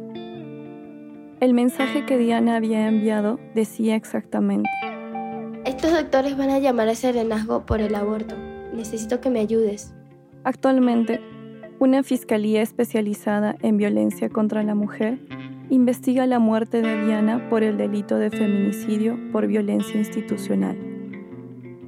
El 1.40 1.54
mensaje 1.54 2.06
que 2.06 2.18
Diana 2.18 2.56
había 2.56 2.88
enviado 2.88 3.40
decía 3.54 3.96
exactamente, 3.96 4.70
Estos 5.66 5.92
doctores 5.92 6.38
van 6.38 6.50
a 6.50 6.60
llamar 6.60 6.88
a 6.88 6.96
serenazgo 6.96 7.66
por 7.66 7.82
el 7.82 7.96
aborto. 7.96 8.36
Necesito 8.74 9.20
que 9.20 9.30
me 9.30 9.40
ayudes. 9.40 9.94
Actualmente, 10.44 11.22
una 11.80 12.04
fiscalía 12.04 12.62
especializada 12.62 13.56
en 13.62 13.78
violencia 13.78 14.30
contra 14.30 14.64
la 14.64 14.76
mujer 14.76 15.20
investiga 15.70 16.26
la 16.28 16.40
muerte 16.40 16.82
de 16.82 17.06
Diana 17.06 17.50
por 17.50 17.64
el 17.64 17.78
delito 17.78 18.18
de 18.18 18.30
feminicidio 18.30 19.18
por 19.32 19.48
violencia 19.48 19.98
institucional. 19.98 20.78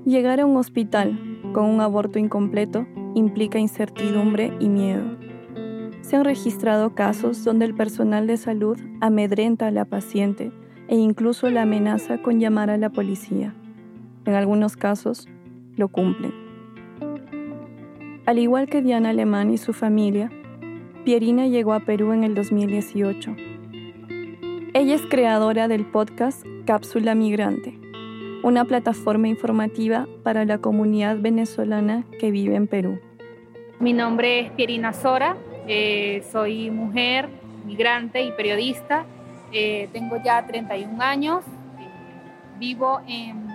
Llegar 0.06 0.40
a 0.40 0.46
un 0.46 0.58
hospital 0.58 1.18
con 1.54 1.66
un 1.66 1.82
aborto 1.82 2.20
incompleto 2.20 2.86
implica 3.14 3.60
incertidumbre 3.60 4.54
y 4.60 4.70
miedo. 4.70 5.25
Se 6.06 6.16
han 6.16 6.24
registrado 6.24 6.94
casos 6.94 7.44
donde 7.44 7.66
el 7.66 7.74
personal 7.74 8.28
de 8.28 8.38
salud 8.38 8.78
amedrenta 9.02 9.66
a 9.66 9.72
la 9.72 9.86
paciente 9.86 10.52
e 10.88 10.96
incluso 10.96 11.50
la 11.50 11.64
amenaza 11.64 12.22
con 12.22 12.40
llamar 12.40 12.70
a 12.70 12.78
la 12.78 12.92
policía. 12.92 13.56
En 14.26 14.36
algunos 14.36 14.78
casos, 14.78 15.28
lo 15.76 15.88
cumplen. 15.88 16.32
Al 18.28 18.38
igual 18.38 18.68
que 18.68 18.84
Diana 18.84 19.10
Alemán 19.10 19.50
y 19.50 19.58
su 19.58 19.74
familia, 19.74 20.30
Pierina 21.06 21.48
llegó 21.48 21.74
a 21.74 21.80
Perú 21.80 22.14
en 22.14 22.24
el 22.24 22.36
2018. 22.36 23.36
Ella 24.76 24.94
es 24.94 25.02
creadora 25.10 25.68
del 25.68 25.88
podcast 25.88 26.46
Cápsula 26.68 27.16
Migrante, 27.16 27.80
una 28.44 28.66
plataforma 28.66 29.28
informativa 29.28 30.08
para 30.22 30.46
la 30.46 30.60
comunidad 30.60 31.18
venezolana 31.20 32.06
que 32.20 32.30
vive 32.30 32.54
en 32.54 32.68
Perú. 32.68 33.00
Mi 33.80 33.92
nombre 33.92 34.40
es 34.40 34.52
Pierina 34.52 34.94
Sora, 34.94 35.36
eh, 35.68 36.24
soy 36.32 36.70
mujer, 36.70 37.30
migrante 37.66 38.22
y 38.24 38.32
periodista. 38.32 39.06
Eh, 39.52 39.90
tengo 39.94 40.18
ya 40.24 40.46
31 40.46 41.02
años, 41.02 41.44
vivo 42.60 43.02
en, 43.08 43.46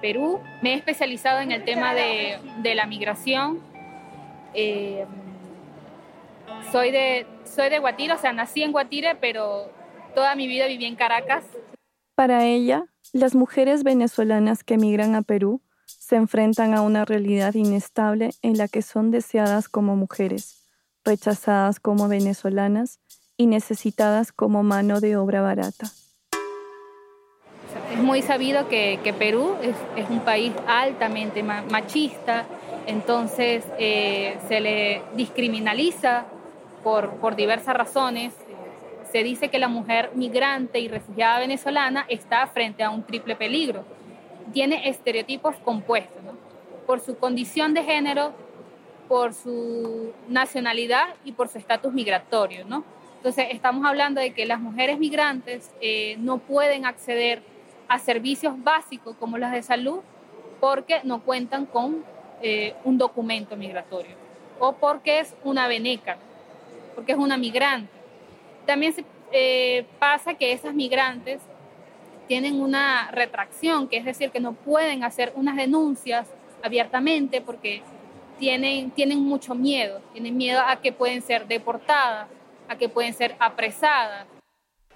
Perú. 0.00 0.40
Me 0.62 0.72
he 0.72 0.76
especializado 0.76 1.40
en 1.40 1.52
el 1.52 1.64
tema 1.64 1.94
de, 1.94 2.38
de 2.62 2.74
la 2.74 2.86
migración. 2.86 3.60
Eh, 4.54 5.04
soy, 6.72 6.90
de, 6.90 7.26
soy 7.44 7.68
de 7.68 7.80
Guatire, 7.80 8.14
o 8.14 8.18
sea, 8.18 8.32
nací 8.32 8.62
en 8.62 8.72
Guatire, 8.72 9.14
pero 9.16 9.70
toda 10.14 10.34
mi 10.36 10.46
vida 10.46 10.66
viví 10.66 10.86
en 10.86 10.96
Caracas. 10.96 11.44
Para 12.14 12.46
ella, 12.46 12.86
las 13.12 13.34
mujeres 13.34 13.84
venezolanas 13.84 14.64
que 14.64 14.74
emigran 14.74 15.14
a 15.14 15.22
Perú 15.22 15.60
se 15.86 16.16
enfrentan 16.16 16.74
a 16.74 16.82
una 16.82 17.04
realidad 17.04 17.54
inestable 17.54 18.30
en 18.42 18.56
la 18.56 18.68
que 18.68 18.82
son 18.82 19.10
deseadas 19.10 19.68
como 19.68 19.96
mujeres, 19.96 20.63
rechazadas 21.04 21.80
como 21.80 22.08
venezolanas 22.08 22.98
y 23.36 23.46
necesitadas 23.46 24.32
como 24.32 24.62
mano 24.62 25.00
de 25.00 25.16
obra 25.16 25.42
barata. 25.42 25.90
Es 27.92 28.02
muy 28.02 28.22
sabido 28.22 28.68
que, 28.68 29.14
Perú 29.18 29.56
es, 29.62 30.08
un 30.08 30.20
país 30.20 30.52
altamente 30.66 31.42
machista, 31.42 32.44
entonces 32.86 33.64
eh, 33.78 34.36
se 34.48 34.60
le 34.60 35.02
discriminaliza 35.16 36.26
por, 36.82 37.34
diversas 37.34 37.74
razones, 37.74 38.34
se 39.10 39.22
dice 39.22 39.48
que 39.48 39.58
la 39.58 39.68
mujer 39.68 40.10
migrante 40.14 40.80
y 40.80 40.88
refugiada 40.88 41.38
venezolana 41.40 42.04
está 42.08 42.46
frente 42.46 42.82
a 42.82 42.90
un 42.90 43.04
triple 43.04 43.36
peligro. 43.36 43.84
Tiene 44.52 44.88
estereotipos 44.88 45.56
compuestos, 45.64 46.22
por 46.86 47.00
su 47.00 47.16
condición 47.16 47.74
de 47.74 47.82
género, 47.82 48.32
por 49.08 49.34
su 49.34 50.12
nacionalidad 50.28 51.14
y 51.24 51.32
por 51.32 51.48
su 51.48 51.58
estatus 51.58 51.92
migratorio. 51.92 52.64
¿no? 52.64 52.84
Entonces, 53.16 53.46
estamos 53.50 53.86
hablando 53.86 54.20
de 54.20 54.32
que 54.32 54.46
las 54.46 54.60
mujeres 54.60 54.98
migrantes 54.98 55.70
eh, 55.80 56.16
no 56.18 56.38
pueden 56.38 56.86
acceder 56.86 57.42
a 57.88 57.98
servicios 57.98 58.54
básicos 58.62 59.16
como 59.16 59.38
los 59.38 59.50
de 59.50 59.62
salud 59.62 60.00
porque 60.60 61.00
no 61.04 61.22
cuentan 61.22 61.66
con 61.66 62.04
eh, 62.42 62.74
un 62.84 62.98
documento 62.98 63.56
migratorio 63.56 64.16
o 64.58 64.72
porque 64.72 65.20
es 65.20 65.34
una 65.44 65.68
veneca, 65.68 66.16
porque 66.94 67.12
es 67.12 67.18
una 67.18 67.36
migrante. 67.36 67.92
También 68.66 68.92
se, 68.92 69.04
eh, 69.32 69.84
pasa 69.98 70.34
que 70.34 70.52
esas 70.52 70.74
migrantes 70.74 71.40
tienen 72.28 72.60
una 72.60 73.10
retracción, 73.10 73.88
que 73.88 73.96
es 73.96 74.04
decir, 74.04 74.30
que 74.30 74.40
no 74.40 74.52
pueden 74.52 75.04
hacer 75.04 75.32
unas 75.34 75.56
denuncias 75.56 76.28
abiertamente 76.62 77.40
porque 77.40 77.82
tienen, 78.38 78.90
tienen 78.90 79.20
mucho 79.20 79.54
miedo, 79.54 80.00
tienen 80.12 80.36
miedo 80.36 80.60
a 80.66 80.76
que 80.76 80.92
pueden 80.92 81.22
ser 81.22 81.46
deportadas, 81.46 82.28
a 82.68 82.76
que 82.76 82.88
pueden 82.88 83.14
ser 83.14 83.36
apresadas. 83.38 84.26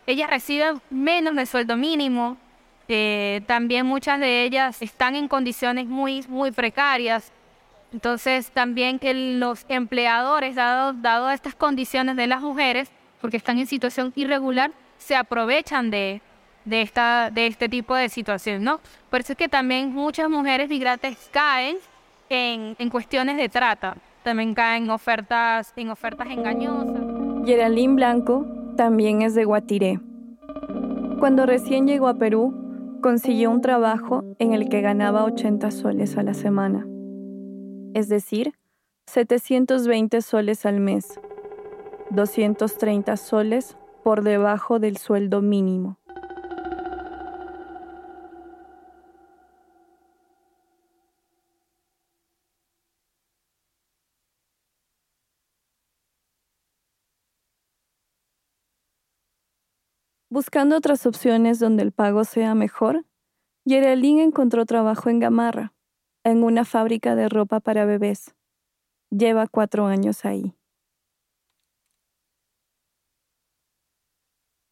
Ellas 0.07 0.31
reciben 0.31 0.81
menos 0.91 1.35
del 1.37 1.47
sueldo 1.47 1.77
mínimo, 1.77 2.37
eh, 2.89 3.43
también 3.47 3.85
muchas 3.85 4.19
de 4.19 4.45
ellas 4.45 4.81
están 4.81 5.15
en 5.15 5.29
condiciones 5.29 5.87
muy, 5.87 6.25
muy 6.29 6.51
precarias. 6.51 7.33
Entonces 7.93 8.51
también 8.51 8.99
que 8.99 9.13
los 9.15 9.67
empleadores, 9.69 10.55
dado, 10.55 10.95
dado 10.95 11.31
estas 11.31 11.55
condiciones 11.55 12.17
de 12.17 12.27
las 12.27 12.41
mujeres, 12.41 12.91
porque 13.21 13.37
están 13.37 13.59
en 13.59 13.67
situación 13.67 14.13
irregular, 14.17 14.73
se 14.97 15.17
aprovechan 15.17 15.91
de, 15.91 16.23
de, 16.65 16.83
esta, 16.83 17.31
de 17.31 17.47
este 17.47 17.69
tipo 17.69 17.95
de 17.95 18.09
situación, 18.09 18.65
¿no? 18.65 18.81
Por 19.11 19.21
eso 19.21 19.33
es 19.33 19.39
que 19.39 19.49
también 19.49 19.93
muchas 19.93 20.29
mujeres 20.31 20.69
migrantes 20.69 21.17
caen 21.31 21.77
en, 22.29 22.77
en 22.79 22.91
cuestiones 22.91 23.37
de 23.37 23.49
trata, 23.49 23.97
también 24.23 24.55
caen 24.55 24.85
en 24.85 24.91
ofertas, 24.91 25.73
en 25.77 25.91
ofertas 25.91 26.29
engañosas. 26.29 27.03
Geraldine 27.45 27.95
Blanco 27.95 28.47
también 28.77 29.23
es 29.23 29.35
de 29.35 29.45
Guatiré. 29.45 30.01
Cuando 31.19 31.47
recién 31.47 31.87
llegó 31.87 32.09
a 32.09 32.15
Perú, 32.15 32.99
consiguió 33.01 33.51
un 33.51 33.61
trabajo 33.61 34.25
en 34.39 34.53
el 34.53 34.69
que 34.69 34.81
ganaba 34.81 35.25
80 35.25 35.71
soles 35.71 36.17
a 36.17 36.23
la 36.23 36.35
semana, 36.35 36.87
es 37.95 38.09
decir, 38.09 38.55
720 39.07 40.21
soles 40.23 40.67
al 40.67 40.81
mes, 40.81 41.19
230 42.11 43.17
soles 43.17 43.77
por 44.05 44.23
debajo 44.23 44.79
del 44.79 44.97
sueldo 44.97 45.43
mínimo. 45.43 45.99
Buscando 60.39 60.77
otras 60.77 61.05
opciones 61.05 61.59
donde 61.59 61.83
el 61.83 61.91
pago 61.91 62.23
sea 62.23 62.55
mejor, 62.55 63.05
Geraldine 63.67 64.23
encontró 64.23 64.67
trabajo 64.67 65.11
en 65.11 65.19
Gamarra, 65.19 65.75
en 66.23 66.45
una 66.45 66.65
fábrica 66.65 67.17
de 67.17 67.29
ropa 67.29 67.59
para 67.59 67.85
bebés. 67.85 68.37
Lleva 69.11 69.49
cuatro 69.49 69.87
años 69.87 70.25
ahí. 70.25 70.55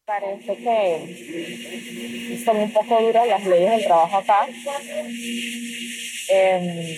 Parece 0.04 0.56
que 0.56 2.42
son 2.44 2.58
un 2.58 2.72
poco 2.72 3.02
duras 3.02 3.26
las 3.26 3.44
leyes 3.44 3.70
del 3.72 3.84
trabajo 3.86 4.18
acá. 4.18 4.46
Em, 6.28 6.96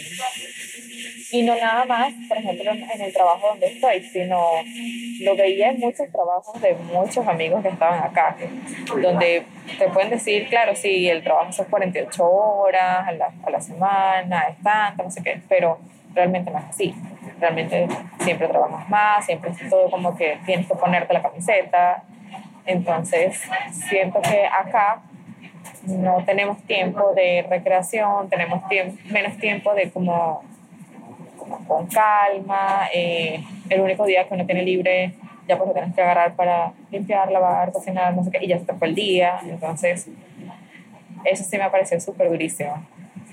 y 1.30 1.42
no 1.42 1.54
nada 1.56 1.84
más, 1.84 2.12
por 2.28 2.38
ejemplo, 2.38 2.70
en 2.70 3.00
el 3.00 3.12
trabajo 3.12 3.48
donde 3.48 3.66
estoy, 3.66 4.02
sino 4.02 4.46
lo 5.20 5.36
veía 5.36 5.70
en 5.70 5.80
muchos 5.80 6.10
trabajos 6.10 6.60
de 6.60 6.74
muchos 6.92 7.26
amigos 7.26 7.62
que 7.62 7.68
estaban 7.68 8.02
acá, 8.02 8.36
donde 9.00 9.44
te 9.78 9.88
pueden 9.88 10.10
decir, 10.10 10.48
claro, 10.48 10.74
sí, 10.74 11.08
el 11.08 11.22
trabajo 11.22 11.52
son 11.52 11.66
48 11.66 12.24
horas 12.24 13.08
a 13.08 13.12
la, 13.12 13.30
a 13.44 13.50
la 13.50 13.60
semana, 13.60 14.48
es 14.48 14.62
tanto, 14.62 15.02
no 15.02 15.10
sé 15.10 15.22
qué, 15.22 15.40
pero 15.48 15.78
realmente 16.14 16.50
no 16.50 16.58
es 16.58 16.64
así. 16.64 16.94
Realmente 17.40 17.86
siempre 18.20 18.48
trabajas 18.48 18.88
más, 18.88 19.26
siempre 19.26 19.50
es 19.50 19.70
todo 19.70 19.90
como 19.90 20.16
que 20.16 20.38
tienes 20.46 20.66
que 20.66 20.74
ponerte 20.74 21.12
la 21.12 21.22
camiseta. 21.22 22.02
Entonces, 22.66 23.40
siento 23.88 24.20
que 24.20 24.46
acá 24.46 25.02
no 25.84 26.22
tenemos 26.24 26.62
tiempo 26.64 27.12
de 27.14 27.46
recreación, 27.48 28.28
tenemos 28.28 28.62
menos 29.10 29.36
tiempo 29.38 29.74
de 29.74 29.90
como 29.90 30.42
con 31.48 31.86
calma. 31.86 32.88
Eh, 32.92 33.42
el 33.68 33.80
único 33.80 34.04
día 34.06 34.26
que 34.26 34.34
uno 34.34 34.46
tiene 34.46 34.62
libre, 34.62 35.14
ya 35.46 35.56
pues 35.56 35.68
lo 35.68 35.74
tienes 35.74 35.94
que 35.94 36.02
agarrar 36.02 36.34
para 36.34 36.72
limpiar, 36.90 37.30
lavar, 37.30 37.72
cocinar, 37.72 38.14
no 38.14 38.24
sé 38.24 38.30
qué, 38.30 38.44
y 38.44 38.48
ya 38.48 38.58
se 38.58 38.64
te 38.64 38.84
el 38.84 38.94
día. 38.94 39.40
Entonces, 39.44 40.08
eso 41.24 41.44
sí 41.44 41.58
me 41.58 41.68
pareció 41.70 42.00
súper 42.00 42.28
durísimo. 42.28 42.86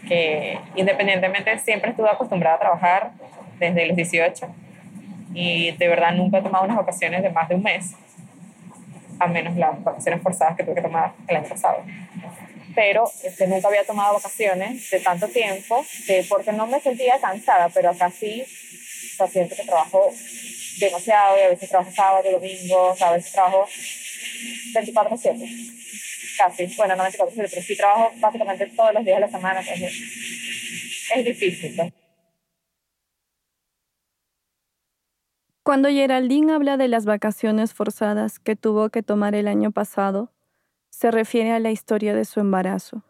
Que 0.08 0.60
independientemente 0.76 1.58
siempre 1.60 1.92
estuve 1.92 2.10
acostumbrada 2.10 2.56
a 2.58 2.60
trabajar 2.60 3.12
desde 3.60 3.88
los 3.88 3.96
18 3.96 4.48
y 5.34 5.72
de 5.72 5.88
verdad 5.88 6.14
nunca 6.14 6.38
he 6.38 6.42
tomado 6.42 6.64
unas 6.66 6.78
vacaciones 6.78 7.22
de 7.22 7.30
más 7.30 7.50
de 7.50 7.56
un 7.56 7.64
mes, 7.64 7.96
a 9.20 9.28
menos 9.28 9.56
las 9.56 9.84
vacaciones 9.84 10.22
forzadas 10.22 10.56
que 10.56 10.64
tuve 10.64 10.76
que 10.76 10.82
tomar 10.82 11.12
el 11.28 11.38
año 11.38 11.48
pasado 11.48 11.78
pero 12.76 13.10
este, 13.24 13.48
nunca 13.48 13.70
había 13.70 13.86
tomado 13.86 14.16
vacaciones 14.16 14.90
de 14.90 15.00
tanto 15.00 15.28
tiempo, 15.30 15.86
porque 16.30 16.52
no 16.52 16.68
me 16.68 16.80
sentía 16.82 17.20
cansada, 17.20 17.70
pero 17.70 17.90
acá 17.90 18.12
sí, 18.12 18.44
siento 19.32 19.56
que 19.56 19.64
trabajo 19.64 20.12
demasiado 20.80 21.38
y 21.38 21.42
a 21.42 21.50
veces 21.50 21.70
trabajo 21.70 21.92
sábado, 21.92 22.32
domingo, 22.32 22.96
a 23.00 23.12
veces 23.14 23.32
trabajo 23.32 23.66
24/7, 24.74 25.48
casi, 26.38 26.66
bueno, 26.76 26.96
no 26.96 27.04
24/7, 27.04 27.50
pero 27.50 27.62
sí 27.62 27.78
trabajo 27.78 28.12
básicamente 28.18 28.68
todos 28.68 28.94
los 28.94 29.06
días 29.06 29.18
de 29.18 29.22
la 29.22 29.32
semana, 29.32 29.62
es, 29.62 29.94
es 31.16 31.26
difícil. 31.26 31.76
Pues. 31.76 31.94
Cuando 35.64 35.90
Geraldine 35.90 36.54
habla 36.54 36.78
de 36.78 36.88
las 36.88 37.06
vacaciones 37.06 37.74
forzadas 37.74 38.38
que 38.38 38.56
tuvo 38.56 38.90
que 38.90 39.02
tomar 39.02 39.34
el 39.34 39.48
año 39.48 39.72
pasado, 39.72 40.35
se 40.96 41.12
refiere 41.12 41.52
a 41.52 41.60
la 41.60 41.72
historia 41.72 42.16
de 42.16 42.24
su 42.24 42.40
embarazo. 42.40 43.04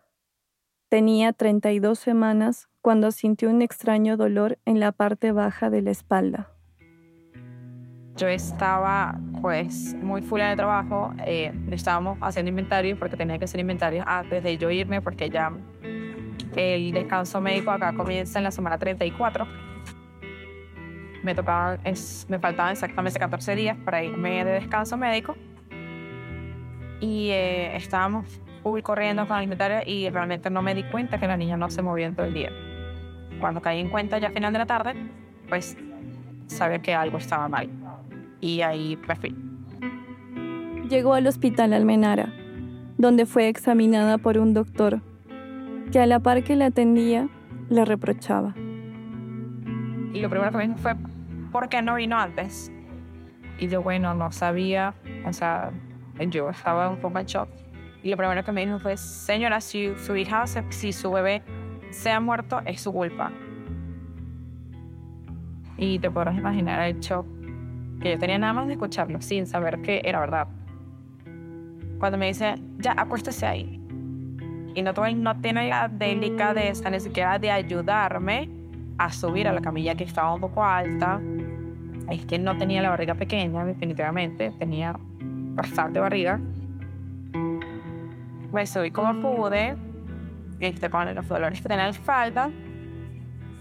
Tenía 0.89 1.33
32 1.33 1.99
semanas 1.99 2.67
cuando 2.81 3.11
sintió 3.11 3.47
un 3.47 3.61
extraño 3.61 4.17
dolor 4.17 4.57
en 4.65 4.79
la 4.79 4.91
parte 4.91 5.31
baja 5.31 5.69
de 5.69 5.83
la 5.83 5.91
espalda. 5.91 6.49
Yo 8.15 8.27
estaba 8.27 9.19
pues 9.39 9.93
muy 10.01 10.23
full 10.23 10.41
el 10.41 10.55
trabajo, 10.55 11.13
eh, 11.27 11.53
estábamos 11.69 12.17
haciendo 12.21 12.49
inventario 12.49 12.97
porque 12.97 13.17
tenía 13.17 13.37
que 13.37 13.45
hacer 13.45 13.59
inventario 13.59 14.03
antes 14.07 14.41
de 14.41 14.57
yo 14.57 14.71
irme 14.71 15.03
porque 15.03 15.29
ya 15.29 15.53
el 16.55 16.91
descanso 16.91 17.39
médico 17.39 17.69
acá 17.69 17.93
comienza 17.93 18.39
en 18.39 18.45
la 18.45 18.51
semana 18.51 18.79
34. 18.79 19.45
Me, 21.21 21.35
tocaba, 21.35 21.77
es, 21.83 22.25
me 22.29 22.39
faltaban 22.39 22.71
exactamente 22.71 23.19
14 23.19 23.55
días 23.55 23.77
para 23.85 24.03
irme 24.03 24.43
de 24.43 24.53
descanso 24.53 24.97
médico 24.97 25.35
y 27.05 27.29
eh, 27.29 27.75
estábamos 27.75 28.41
corriendo 28.83 29.27
con 29.27 29.37
el 29.37 29.43
inventario 29.43 29.79
y 29.85 30.09
realmente 30.09 30.49
no 30.49 30.63
me 30.63 30.73
di 30.73 30.83
cuenta 30.85 31.19
que 31.19 31.27
la 31.27 31.37
niña 31.37 31.55
no 31.55 31.69
se 31.69 31.83
movía 31.83 32.07
en 32.07 32.15
todo 32.15 32.25
el 32.25 32.33
día. 32.33 32.51
Cuando 33.39 33.61
caí 33.61 33.79
en 33.79 33.89
cuenta 33.89 34.17
ya 34.17 34.29
a 34.29 34.31
final 34.31 34.51
de 34.53 34.59
la 34.59 34.65
tarde, 34.65 34.95
pues 35.47 35.77
sabía 36.47 36.79
que 36.79 36.95
algo 36.95 37.19
estaba 37.19 37.47
mal. 37.47 37.69
Y 38.41 38.61
ahí 38.61 38.97
me 39.07 39.15
fui. 39.15 39.35
Llegó 40.89 41.13
al 41.13 41.27
hospital 41.27 41.73
Almenara, 41.73 42.33
donde 42.97 43.27
fue 43.27 43.49
examinada 43.49 44.17
por 44.17 44.39
un 44.39 44.53
doctor 44.53 45.01
que 45.91 45.99
a 45.99 46.07
la 46.07 46.19
par 46.19 46.43
que 46.43 46.55
la 46.55 46.67
atendía, 46.67 47.29
le 47.69 47.85
reprochaba. 47.85 48.55
Y 50.13 50.21
lo 50.21 50.29
primero 50.29 50.51
que 50.51 50.57
me 50.57 50.67
dijo 50.67 50.79
fue, 50.79 50.95
¿por 51.51 51.69
qué 51.69 51.83
no 51.83 51.95
vino 51.95 52.17
antes? 52.17 52.71
Y 53.59 53.67
yo, 53.67 53.83
bueno, 53.83 54.15
no 54.15 54.31
sabía, 54.31 54.95
o 55.27 55.33
sea, 55.33 55.71
yo 56.19 56.49
estaba 56.49 56.89
un 56.89 56.97
poco 56.97 57.19
en 57.19 57.25
shock. 57.25 57.49
Y 58.04 58.10
lo 58.10 58.17
primero 58.17 58.43
que 58.43 58.51
me 58.51 58.65
dijo 58.65 58.80
fue, 58.80 58.97
señora, 58.97 59.60
si 59.62 59.95
su 59.95 60.15
hija, 60.15 60.45
si 60.69 60.93
su 60.93 61.12
bebé 61.12 61.41
se 61.89 62.12
ha 62.12 62.19
muerto, 62.19 62.62
es 62.65 62.82
su 62.82 62.93
culpa. 62.93 63.32
Y 65.78 65.99
te 65.99 66.10
podrás 66.10 66.38
imaginar 66.38 66.82
el 66.82 66.99
shock 66.99 67.25
que 68.01 68.12
yo 68.12 68.19
tenía 68.19 68.38
nada 68.38 68.54
más 68.54 68.67
de 68.67 68.73
escucharlo, 68.73 69.21
sin 69.21 69.47
saber 69.47 69.82
que 69.82 70.01
era 70.04 70.19
verdad. 70.19 70.47
Cuando 71.99 72.17
me 72.17 72.28
dice, 72.28 72.56
ya, 72.78 72.93
acuéstese 72.97 73.45
ahí. 73.45 73.82
Y 74.75 74.82
no, 74.82 74.93
no 74.93 75.41
tiene 75.41 75.69
la 75.69 75.88
delicadeza 75.88 76.89
ni 76.89 76.99
siquiera 76.99 77.39
de 77.39 77.49
ayudarme 77.49 78.49
a 78.97 79.12
subir 79.12 79.47
a 79.47 79.54
la 79.54 79.62
camilla 79.62 79.95
que 79.95 80.04
estaba 80.04 80.34
un 80.34 80.41
poco 80.41 80.63
alta. 80.63 81.21
Es 82.10 82.25
que 82.25 82.38
no 82.38 82.58
tenía 82.58 82.82
la 82.82 82.89
barriga 82.89 83.15
pequeña, 83.15 83.65
definitivamente. 83.65 84.51
Tenía 84.60 84.99
bastante 85.55 85.99
barriga. 85.99 86.39
Me 88.53 88.65
subí 88.67 88.91
como 88.91 89.21
pude, 89.21 89.75
este, 90.59 90.89
con 90.89 91.13
los 91.13 91.27
dolores 91.27 91.61
que 91.61 91.67
tenía 91.67 91.85
en 91.85 91.91
espalda. 91.91 92.51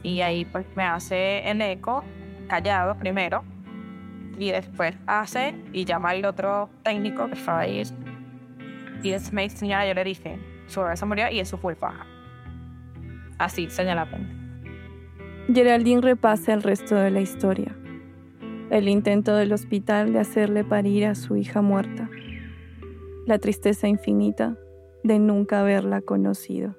Y 0.03 0.21
ahí 0.21 0.45
pues 0.45 0.67
me 0.77 0.85
hace 0.85 1.49
el 1.49 1.61
eco, 1.63 2.05
callado 2.49 2.97
primero. 2.97 3.43
Y 4.39 4.51
después 4.51 4.97
hace 5.07 5.55
y 5.73 5.85
llama 5.85 6.11
al 6.11 6.25
otro 6.25 6.69
técnico 6.83 7.27
que 7.29 7.35
estaba 7.35 7.61
ahí. 7.61 7.83
Y 9.03 9.11
después 9.11 9.33
me 9.33 9.49
señora, 9.49 9.87
yo 9.87 9.95
le 9.95 10.05
dije, 10.05 10.39
su 10.67 10.81
bebé 10.81 10.97
se 10.97 11.07
murió 11.07 11.31
y 11.31 11.41
es 11.41 11.49
su 11.49 11.59
culpa. 11.59 12.07
Así, 13.39 13.69
señalando. 13.71 14.17
Geraldine 15.53 16.01
repasa 16.01 16.55
el 16.55 16.63
resto 16.63 16.95
de 16.95 17.11
la 17.11 17.21
historia 17.21 17.75
el 18.71 18.89
intento 18.89 19.37
del 19.37 19.53
hospital 19.53 20.13
de 20.13 20.21
hacerle 20.21 20.65
parir 20.65 21.07
a 21.07 21.15
su 21.15 21.37
hija 21.37 21.63
muerta, 21.63 22.09
la 23.27 23.39
tristeza 23.39 23.89
infinita 23.89 24.57
de 25.03 25.19
nunca 25.19 25.61
haberla 25.61 26.01
conocido. 26.01 26.75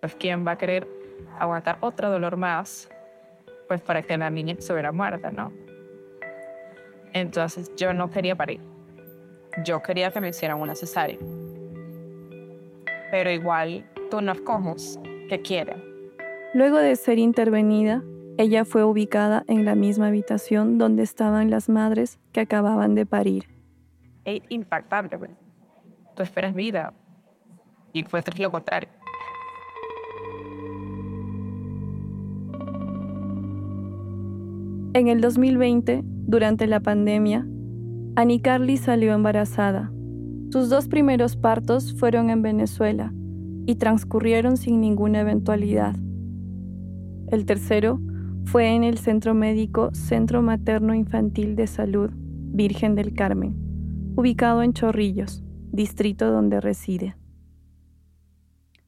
Pues 0.00 0.14
quién 0.14 0.46
va 0.46 0.52
a 0.52 0.58
querer 0.58 0.86
aguantar 1.38 1.78
otro 1.80 2.10
dolor 2.10 2.36
más, 2.36 2.88
pues 3.68 3.80
para 3.80 4.02
que 4.02 4.16
la 4.16 4.30
niña 4.30 4.54
estuviera 4.58 4.92
muerta, 4.92 5.30
¿no? 5.30 5.52
Entonces 7.12 7.72
yo 7.76 7.94
no 7.94 8.10
quería 8.10 8.36
parir. 8.36 8.60
Yo 9.64 9.82
quería 9.82 10.10
que 10.10 10.20
me 10.20 10.28
hicieran 10.28 10.60
una 10.60 10.74
cesárea. 10.74 11.18
Pero 13.10 13.30
igual 13.30 13.86
tú 14.10 14.20
no 14.20 14.32
escoges 14.32 15.00
qué 15.28 15.40
quieren. 15.40 15.82
Luego 16.52 16.76
de 16.76 16.94
ser 16.96 17.18
intervenida, 17.18 18.02
ella 18.38 18.66
fue 18.66 18.84
ubicada 18.84 19.44
en 19.48 19.64
la 19.64 19.74
misma 19.74 20.08
habitación 20.08 20.76
donde 20.76 21.02
estaban 21.02 21.50
las 21.50 21.70
madres 21.70 22.18
que 22.32 22.40
acababan 22.40 22.94
de 22.94 23.06
parir. 23.06 23.44
Es 24.26 24.42
impactante, 24.50 25.16
pues. 25.16 25.30
tú 26.14 26.22
esperas 26.22 26.54
vida. 26.54 26.92
Y 27.94 28.02
fue 28.02 28.22
lo 28.38 28.50
contrario. 28.50 28.90
En 34.92 35.08
el 35.08 35.22
2020, 35.22 36.02
durante 36.04 36.66
la 36.66 36.80
pandemia, 36.80 37.46
Annie 38.16 38.40
Carly 38.40 38.76
salió 38.76 39.14
embarazada. 39.14 39.90
Sus 40.50 40.68
dos 40.68 40.88
primeros 40.88 41.36
partos 41.36 41.94
fueron 41.94 42.28
en 42.28 42.42
Venezuela 42.42 43.14
y 43.66 43.76
transcurrieron 43.76 44.58
sin 44.58 44.80
ninguna 44.80 45.20
eventualidad. 45.20 45.96
El 47.28 47.46
tercero 47.46 48.00
fue 48.46 48.68
en 48.68 48.84
el 48.84 48.98
Centro 48.98 49.34
Médico 49.34 49.90
Centro 49.92 50.40
Materno 50.40 50.94
Infantil 50.94 51.56
de 51.56 51.66
Salud 51.66 52.10
Virgen 52.14 52.94
del 52.94 53.12
Carmen, 53.12 53.54
ubicado 54.16 54.62
en 54.62 54.72
Chorrillos, 54.72 55.42
distrito 55.72 56.30
donde 56.30 56.60
reside. 56.60 57.16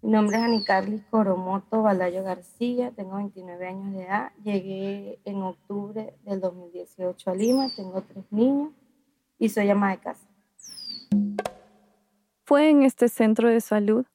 Mi 0.00 0.12
nombre 0.12 0.36
es 0.36 0.44
Anicarlis 0.44 1.02
Coromoto 1.10 1.82
Balayo 1.82 2.22
García, 2.22 2.92
tengo 2.92 3.16
29 3.16 3.66
años 3.66 3.92
de 3.94 4.02
edad, 4.04 4.32
llegué 4.44 5.18
en 5.24 5.42
octubre 5.42 6.14
del 6.24 6.40
2018 6.40 7.30
a 7.30 7.34
Lima, 7.34 7.66
tengo 7.74 8.00
tres 8.02 8.24
niños 8.30 8.70
y 9.40 9.48
soy 9.48 9.68
ama 9.70 9.90
de 9.90 9.98
casa. 9.98 10.28
Fue 12.44 12.70
en 12.70 12.84
este 12.84 13.08
centro 13.08 13.48
de 13.48 13.60
salud 13.60 14.06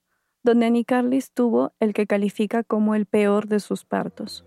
donde 0.41 0.67
Anicarlis 0.67 1.31
tuvo 1.31 1.73
el 1.81 1.93
que 1.93 2.07
califica 2.07 2.63
como 2.63 2.95
el 2.95 3.05
peor 3.05 3.47
de 3.47 3.59
sus 3.59 3.83
partos. 3.83 4.45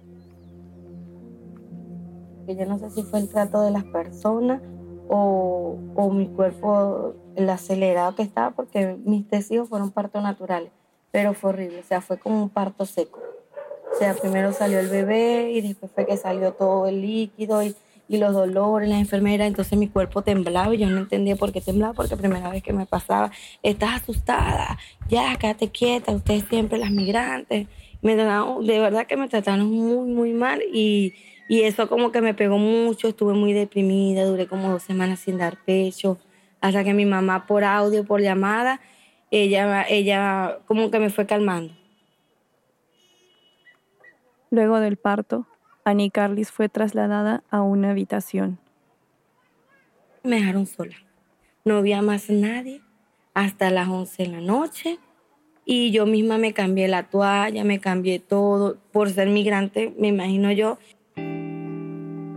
Yo 2.54 2.66
no 2.66 2.78
sé 2.78 2.90
si 2.90 3.02
fue 3.02 3.20
el 3.20 3.28
trato 3.28 3.62
de 3.62 3.70
las 3.70 3.84
personas 3.84 4.62
o, 5.08 5.78
o 5.94 6.10
mi 6.10 6.28
cuerpo, 6.28 7.14
el 7.34 7.48
acelerado 7.50 8.14
que 8.14 8.22
estaba, 8.22 8.50
porque 8.50 8.96
mis 9.04 9.26
testigos 9.28 9.68
fueron 9.68 9.90
partos 9.90 10.22
naturales 10.22 10.70
pero 11.16 11.32
fue 11.32 11.48
horrible, 11.48 11.78
o 11.80 11.82
sea, 11.82 12.02
fue 12.02 12.18
como 12.18 12.42
un 12.42 12.50
parto 12.50 12.84
seco. 12.84 13.18
O 13.90 13.98
sea, 13.98 14.12
primero 14.12 14.52
salió 14.52 14.80
el 14.80 14.88
bebé 14.88 15.50
y 15.50 15.62
después 15.62 15.90
fue 15.90 16.04
que 16.04 16.18
salió 16.18 16.52
todo 16.52 16.86
el 16.88 17.00
líquido 17.00 17.62
y, 17.62 17.74
y 18.06 18.18
los 18.18 18.34
dolores, 18.34 18.86
la 18.86 18.98
enfermera, 18.98 19.46
entonces 19.46 19.78
mi 19.78 19.88
cuerpo 19.88 20.20
temblaba 20.20 20.74
y 20.74 20.76
yo 20.76 20.90
no 20.90 20.98
entendía 20.98 21.34
por 21.34 21.52
qué 21.52 21.62
temblaba, 21.62 21.94
porque 21.94 22.18
primera 22.18 22.50
vez 22.50 22.62
que 22.62 22.74
me 22.74 22.84
pasaba, 22.84 23.30
estás 23.62 24.02
asustada, 24.02 24.78
ya, 25.08 25.34
quédate 25.36 25.70
quieta, 25.70 26.12
ustedes 26.12 26.44
siempre 26.50 26.76
las 26.76 26.90
migrantes. 26.90 27.66
Me 28.02 28.14
trataron, 28.14 28.66
de 28.66 28.78
verdad 28.78 29.06
que 29.06 29.16
me 29.16 29.28
trataron 29.30 29.70
muy, 29.70 30.10
muy 30.10 30.32
mal 30.34 30.60
y, 30.70 31.14
y 31.48 31.62
eso 31.62 31.88
como 31.88 32.12
que 32.12 32.20
me 32.20 32.34
pegó 32.34 32.58
mucho, 32.58 33.08
estuve 33.08 33.34
muy 33.34 33.52
deprimida, 33.52 34.24
duré 34.24 34.46
como 34.46 34.70
dos 34.70 34.82
semanas 34.82 35.20
sin 35.20 35.38
dar 35.38 35.56
pecho, 35.64 36.18
hasta 36.60 36.84
que 36.84 36.94
mi 36.94 37.06
mamá 37.06 37.46
por 37.46 37.64
audio, 37.64 38.04
por 38.04 38.20
llamada, 38.20 38.80
ella, 39.30 39.84
ella 39.88 40.58
como 40.66 40.90
que 40.90 40.98
me 40.98 41.10
fue 41.10 41.26
calmando. 41.26 41.74
Luego 44.50 44.80
del 44.80 44.96
parto, 44.96 45.46
Annie 45.84 46.10
Carlis 46.10 46.50
fue 46.50 46.68
trasladada 46.68 47.42
a 47.50 47.62
una 47.62 47.90
habitación. 47.90 48.58
Me 50.22 50.36
dejaron 50.36 50.66
sola. 50.66 50.96
No 51.64 51.78
había 51.78 52.02
más 52.02 52.30
nadie 52.30 52.80
hasta 53.34 53.70
las 53.70 53.88
11 53.88 54.24
de 54.24 54.28
la 54.30 54.40
noche 54.40 54.98
y 55.64 55.90
yo 55.90 56.06
misma 56.06 56.38
me 56.38 56.52
cambié 56.52 56.88
la 56.88 57.04
toalla, 57.04 57.64
me 57.64 57.80
cambié 57.80 58.18
todo. 58.18 58.78
Por 58.92 59.10
ser 59.10 59.28
migrante, 59.28 59.94
me 59.98 60.08
imagino 60.08 60.50
yo. 60.52 60.78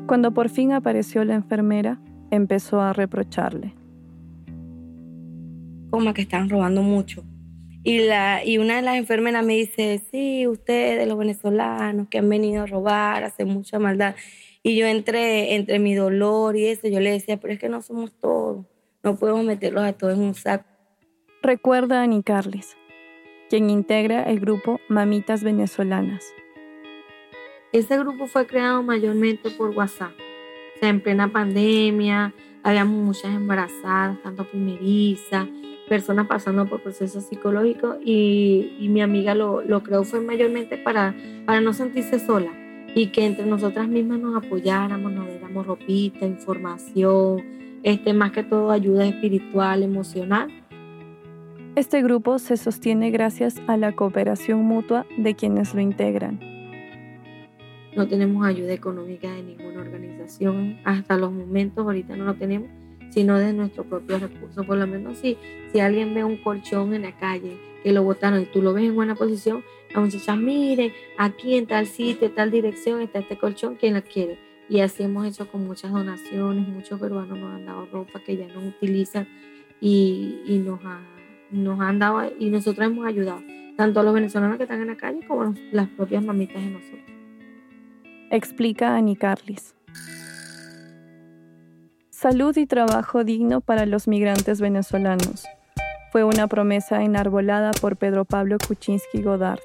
Cuando 0.10 0.34
por 0.34 0.50
fin 0.50 0.74
apareció 0.74 1.24
la 1.24 1.36
enfermera, 1.36 2.02
empezó 2.32 2.82
a 2.82 2.92
reprocharle 2.92 3.80
como 5.90 6.14
que 6.14 6.22
están 6.22 6.50
robando 6.50 6.82
mucho. 6.82 7.24
Y, 7.84 8.00
la, 8.00 8.44
y 8.44 8.58
una 8.58 8.78
de 8.78 8.82
las 8.82 8.98
enfermeras 8.98 9.46
me 9.46 9.56
dice, 9.56 10.02
sí, 10.12 10.46
ustedes, 10.48 11.08
los 11.08 11.18
venezolanos 11.18 12.08
que 12.10 12.18
han 12.18 12.30
venido 12.30 12.64
a 12.64 12.66
robar, 12.66 13.24
hacen 13.24 13.48
mucha 13.48 13.80
maldad. 13.80 14.16
Y 14.64 14.76
yo 14.76 14.86
entre, 14.86 15.56
entre 15.56 15.80
mi 15.80 15.96
dolor 15.96 16.58
y 16.58 16.66
eso, 16.66 16.88
yo 16.88 17.00
le 17.00 17.12
decía, 17.12 17.38
pero 17.38 17.54
es 17.54 17.60
que 17.60 17.70
no 17.70 17.82
somos 17.82 18.12
todos, 18.12 18.66
no 19.04 19.16
podemos 19.16 19.46
meterlos 19.46 19.84
a 19.84 19.94
todos 19.94 20.18
en 20.18 20.24
un 20.24 20.36
saco. 20.36 20.66
Recuerda 21.42 22.02
a 22.02 22.04
Ani 22.04 22.22
Carles, 22.22 22.76
quien 23.50 23.70
integra 23.70 24.24
el 24.24 24.42
grupo 24.42 24.80
Mamitas 24.90 25.44
Venezolanas. 25.44 26.26
Ese 27.72 28.00
grupo 28.00 28.26
fue 28.26 28.48
creado 28.48 28.82
mayormente 28.82 29.52
por 29.52 29.70
WhatsApp. 29.70 30.14
O 30.76 30.80
sea, 30.80 30.90
en 30.90 31.02
plena 31.02 31.32
pandemia, 31.32 32.34
habíamos 32.64 32.96
muchas 33.04 33.36
embarazadas, 33.36 34.20
tanto 34.24 34.44
primerizas, 34.46 35.48
personas 35.88 36.28
pasando 36.28 36.66
por 36.66 36.82
procesos 36.82 37.26
psicológicos 37.26 37.98
y, 38.04 38.88
mi 38.90 39.02
amiga 39.02 39.36
lo, 39.36 39.84
creó 39.84 40.04
fue 40.04 40.20
mayormente 40.20 40.78
para, 40.78 41.16
para 41.46 41.62
no 41.62 41.74
sentirse 41.74 42.20
sola 42.20 42.52
y 42.96 43.08
que 43.08 43.26
entre 43.26 43.46
nosotras 43.46 43.88
mismas 43.88 44.20
nos 44.20 44.44
apoyáramos, 44.44 45.12
nos 45.12 45.28
diéramos 45.28 45.68
ropita, 45.68 46.26
información, 46.26 47.44
este, 47.84 48.14
más 48.14 48.32
que 48.32 48.44
todo 48.44 48.72
ayuda 48.72 49.06
espiritual, 49.06 49.84
emocional. 49.84 50.50
Este 51.76 52.02
grupo 52.02 52.40
se 52.40 52.58
sostiene 52.58 53.12
gracias 53.12 53.62
a 53.68 53.78
la 53.78 53.92
cooperación 53.92 54.64
mutua 54.64 55.06
de 55.18 55.36
quienes 55.36 55.76
lo 55.76 55.82
integran. 55.82 56.59
No 57.96 58.08
tenemos 58.08 58.46
ayuda 58.46 58.74
económica 58.74 59.32
de 59.32 59.44
ninguna 59.44 59.82
organización 59.82 60.80
hasta 60.84 61.18
los 61.18 61.32
momentos, 61.32 61.86
ahorita 61.86 62.16
no 62.16 62.26
lo 62.26 62.36
tenemos, 62.36 62.70
sino 63.10 63.38
de 63.38 63.54
nuestros 63.54 63.88
propios 63.88 64.22
recursos. 64.22 64.66
Por 64.66 64.78
lo 64.78 64.88
menos 64.88 65.18
si, 65.18 65.38
si 65.72 65.80
alguien 65.80 66.14
ve 66.14 66.24
un 66.24 66.38
colchón 66.38 66.94
en 66.94 67.04
la 67.04 67.18
calle 67.18 67.58
que 67.84 67.92
lo 67.92 68.04
botaron 68.04 68.42
y 68.42 68.46
tú 68.46 68.62
lo 68.62 68.74
ves 68.74 68.86
en 68.86 68.96
buena 68.96 69.16
posición, 69.16 69.64
la 69.94 70.02
muchacha, 70.02 70.36
mire, 70.36 70.94
aquí 71.18 71.56
en 71.56 71.66
tal 71.66 71.88
sitio, 71.88 72.32
tal 72.32 72.52
dirección 72.52 73.02
está 73.02 73.20
este 73.20 73.38
colchón, 73.38 73.76
¿quién 73.76 73.96
lo 73.96 74.04
quiere? 74.04 74.38
Y 74.70 74.82
así 74.82 75.04
hemos 75.04 75.26
hecho 75.26 75.48
con 75.50 75.66
muchas 75.66 75.92
donaciones, 75.92 76.68
muchos 76.68 77.00
peruanos 77.00 77.40
nos 77.40 77.56
han 77.56 77.66
dado 77.66 77.88
ropa 77.88 78.20
que 78.20 78.38
ya 78.38 78.48
no 78.48 78.68
utilizan 78.68 79.28
y, 79.82 80.42
y 80.46 80.60
nos, 80.60 80.80
nos 81.50 81.80
han 81.80 81.98
dado, 81.98 82.32
y 82.38 82.52
nosotros 82.52 82.86
hemos 82.86 83.08
ayudado, 83.08 83.42
tanto 83.76 84.00
a 84.00 84.04
los 84.04 84.14
venezolanos 84.14 84.58
que 84.58 84.64
están 84.64 84.82
en 84.82 84.88
la 84.88 84.98
calle 84.98 85.26
como 85.28 85.56
las 85.72 85.88
propias 85.90 86.24
mamitas 86.24 86.62
de 86.62 86.70
nosotros. 86.70 87.19
Explica 88.32 88.96
Ani 88.96 89.16
Carlis. 89.16 89.74
Salud 92.12 92.56
y 92.58 92.68
trabajo 92.68 93.24
digno 93.24 93.60
para 93.60 93.88
los 93.88 94.08
migrantes 94.08 94.62
venezolanos. 94.62 95.48
Fue 96.12 96.24
una 96.24 96.46
promesa 96.46 97.02
enarbolada 97.02 97.72
por 97.72 97.98
Pedro 97.98 98.26
Pablo 98.26 98.58
Kuczynski 98.60 99.24
Godard, 99.24 99.62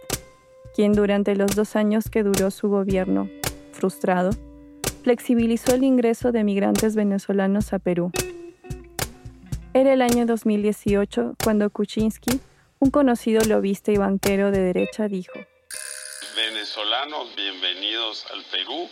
quien 0.74 0.94
durante 0.94 1.36
los 1.36 1.54
dos 1.54 1.76
años 1.76 2.08
que 2.08 2.22
duró 2.22 2.50
su 2.50 2.70
gobierno, 2.70 3.28
frustrado, 3.72 4.30
flexibilizó 5.02 5.74
el 5.74 5.84
ingreso 5.84 6.32
de 6.32 6.42
migrantes 6.42 6.96
venezolanos 6.96 7.74
a 7.74 7.78
Perú. 7.78 8.12
Era 9.74 9.92
el 9.92 10.00
año 10.00 10.24
2018 10.24 11.34
cuando 11.44 11.68
Kuczynski, 11.68 12.40
un 12.78 12.90
conocido 12.90 13.42
lobista 13.46 13.92
y 13.92 13.98
banquero 13.98 14.50
de 14.50 14.60
derecha, 14.60 15.06
dijo, 15.06 15.34
Venezolanos, 16.36 17.34
bienvenidos 17.36 18.26
al 18.32 18.42
Perú 18.50 18.88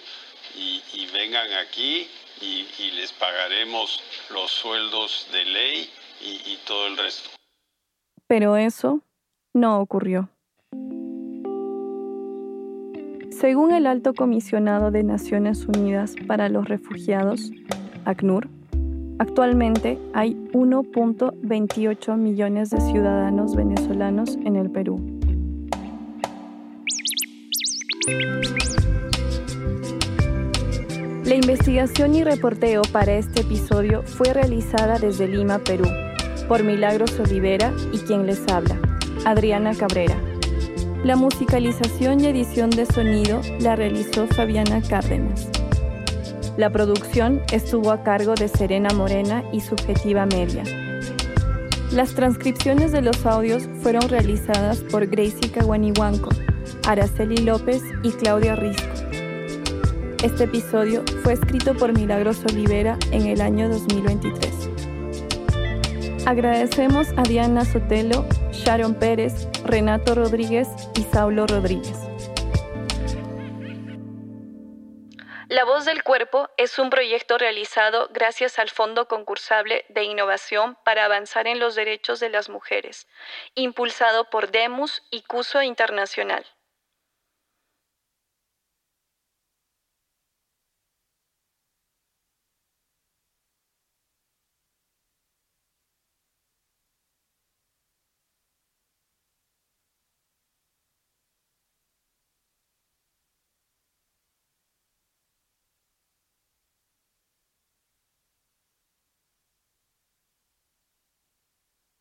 y, 0.57 1.07
vengan 1.13 1.53
aquí 1.67 2.07
y, 2.41 2.91
les 2.97 3.13
pagaremos 3.13 4.01
los 4.33 4.51
sueldos 4.51 5.29
de 5.33 5.45
ley 5.45 5.91
y 6.21 6.57
todo 6.67 6.87
el 6.87 6.97
resto. 6.97 7.31
Pero 8.27 8.57
eso 8.57 9.01
no 9.53 9.81
ocurrió. 9.81 10.31
Según 13.43 13.75
el 13.75 13.87
Alto 13.87 14.15
Comisionado 14.15 14.91
de 14.91 15.03
Naciones 15.03 15.67
Unidas 15.67 16.15
para 16.29 16.49
los 16.49 16.69
Refugiados, 16.69 17.51
ACNUR, 18.05 18.49
actualmente 19.19 19.99
hay 20.15 20.35
1.28 20.53 22.17
millones 22.17 22.71
de 22.71 22.81
ciudadanos 22.81 23.57
venezolanos 23.57 24.37
en 24.45 24.57
el 24.57 24.71
Perú. 24.71 25.12
La 28.05 28.17
investigación 31.37 32.17
y 32.17 32.25
reporteo 32.25 32.83
para 32.91 33.13
este 33.13 33.43
episodio 33.43 34.03
fue 34.03 34.33
realizada 34.33 34.99
desde 34.99 35.29
Lima, 35.29 35.61
Perú, 35.61 35.85
por 36.49 36.65
Milagros 36.65 37.17
Olivera 37.21 37.73
y 37.93 37.99
quien 37.99 38.27
les 38.27 38.41
habla, 38.49 38.77
Adriana 39.25 39.77
Cabrera. 39.77 40.17
La 41.05 41.15
musicalización 41.15 42.19
y 42.21 42.27
edición 42.27 42.71
de 42.71 42.87
sonido 42.87 43.41
la 43.61 43.77
realizó 43.77 44.27
Fabiana 44.27 44.83
Cárdenas. 44.83 45.49
La 46.57 46.71
producción 46.71 47.41
estuvo 47.53 47.93
a 47.93 48.03
cargo 48.03 48.35
de 48.35 48.49
Serena 48.49 48.89
Morena 48.95 49.45
y 49.53 49.61
Subjetiva 49.61 50.27
Media. 50.27 50.65
Las 51.93 52.15
transcripciones 52.15 52.91
de 52.91 53.03
los 53.03 53.25
audios 53.27 53.69
fueron 53.81 54.09
realizadas 54.09 54.79
por 54.79 55.07
Gracie 55.07 55.53
Caguanihuanco, 55.53 56.31
Araceli 56.87 57.39
López 57.39 57.83
y 58.03 58.11
Claudia 58.13 58.57
Risco. 58.57 58.89
Este 60.23 60.45
episodio 60.45 61.05
fue 61.23 61.35
escrito 61.35 61.75
por 61.75 61.93
Milagros 61.93 62.45
Olivera 62.45 62.99
en 63.13 63.27
el 63.27 63.41
año 63.41 63.69
2023. 63.69 64.71
Agradecemos 66.27 67.09
a 67.17 67.23
Diana 67.23 67.65
Sotelo, 67.65 68.27
Sharon 68.53 68.95
Pérez, 68.95 69.49
Renato 69.65 70.15
Rodríguez 70.15 70.69
y 70.97 71.03
Saulo 71.03 71.47
Rodríguez. 71.47 71.99
La 75.49 75.65
Voz 75.65 75.85
del 75.85 76.03
Cuerpo 76.03 76.49
es 76.57 76.79
un 76.79 76.91
proyecto 76.91 77.39
realizado 77.39 78.09
gracias 78.13 78.59
al 78.59 78.71
Fondo 78.71 79.07
Concursable 79.07 79.85
de 79.89 80.05
Innovación 80.05 80.79
para 80.85 81.05
Avanzar 81.05 81.47
en 81.47 81.59
los 81.59 81.75
Derechos 81.75 82.21
de 82.21 82.31
las 82.31 82.49
Mujeres, 82.49 83.07
impulsado 83.55 84.31
por 84.31 84.51
DEMUS 84.51 85.03
y 85.11 85.23
CUSO 85.23 85.63
Internacional. 85.63 86.47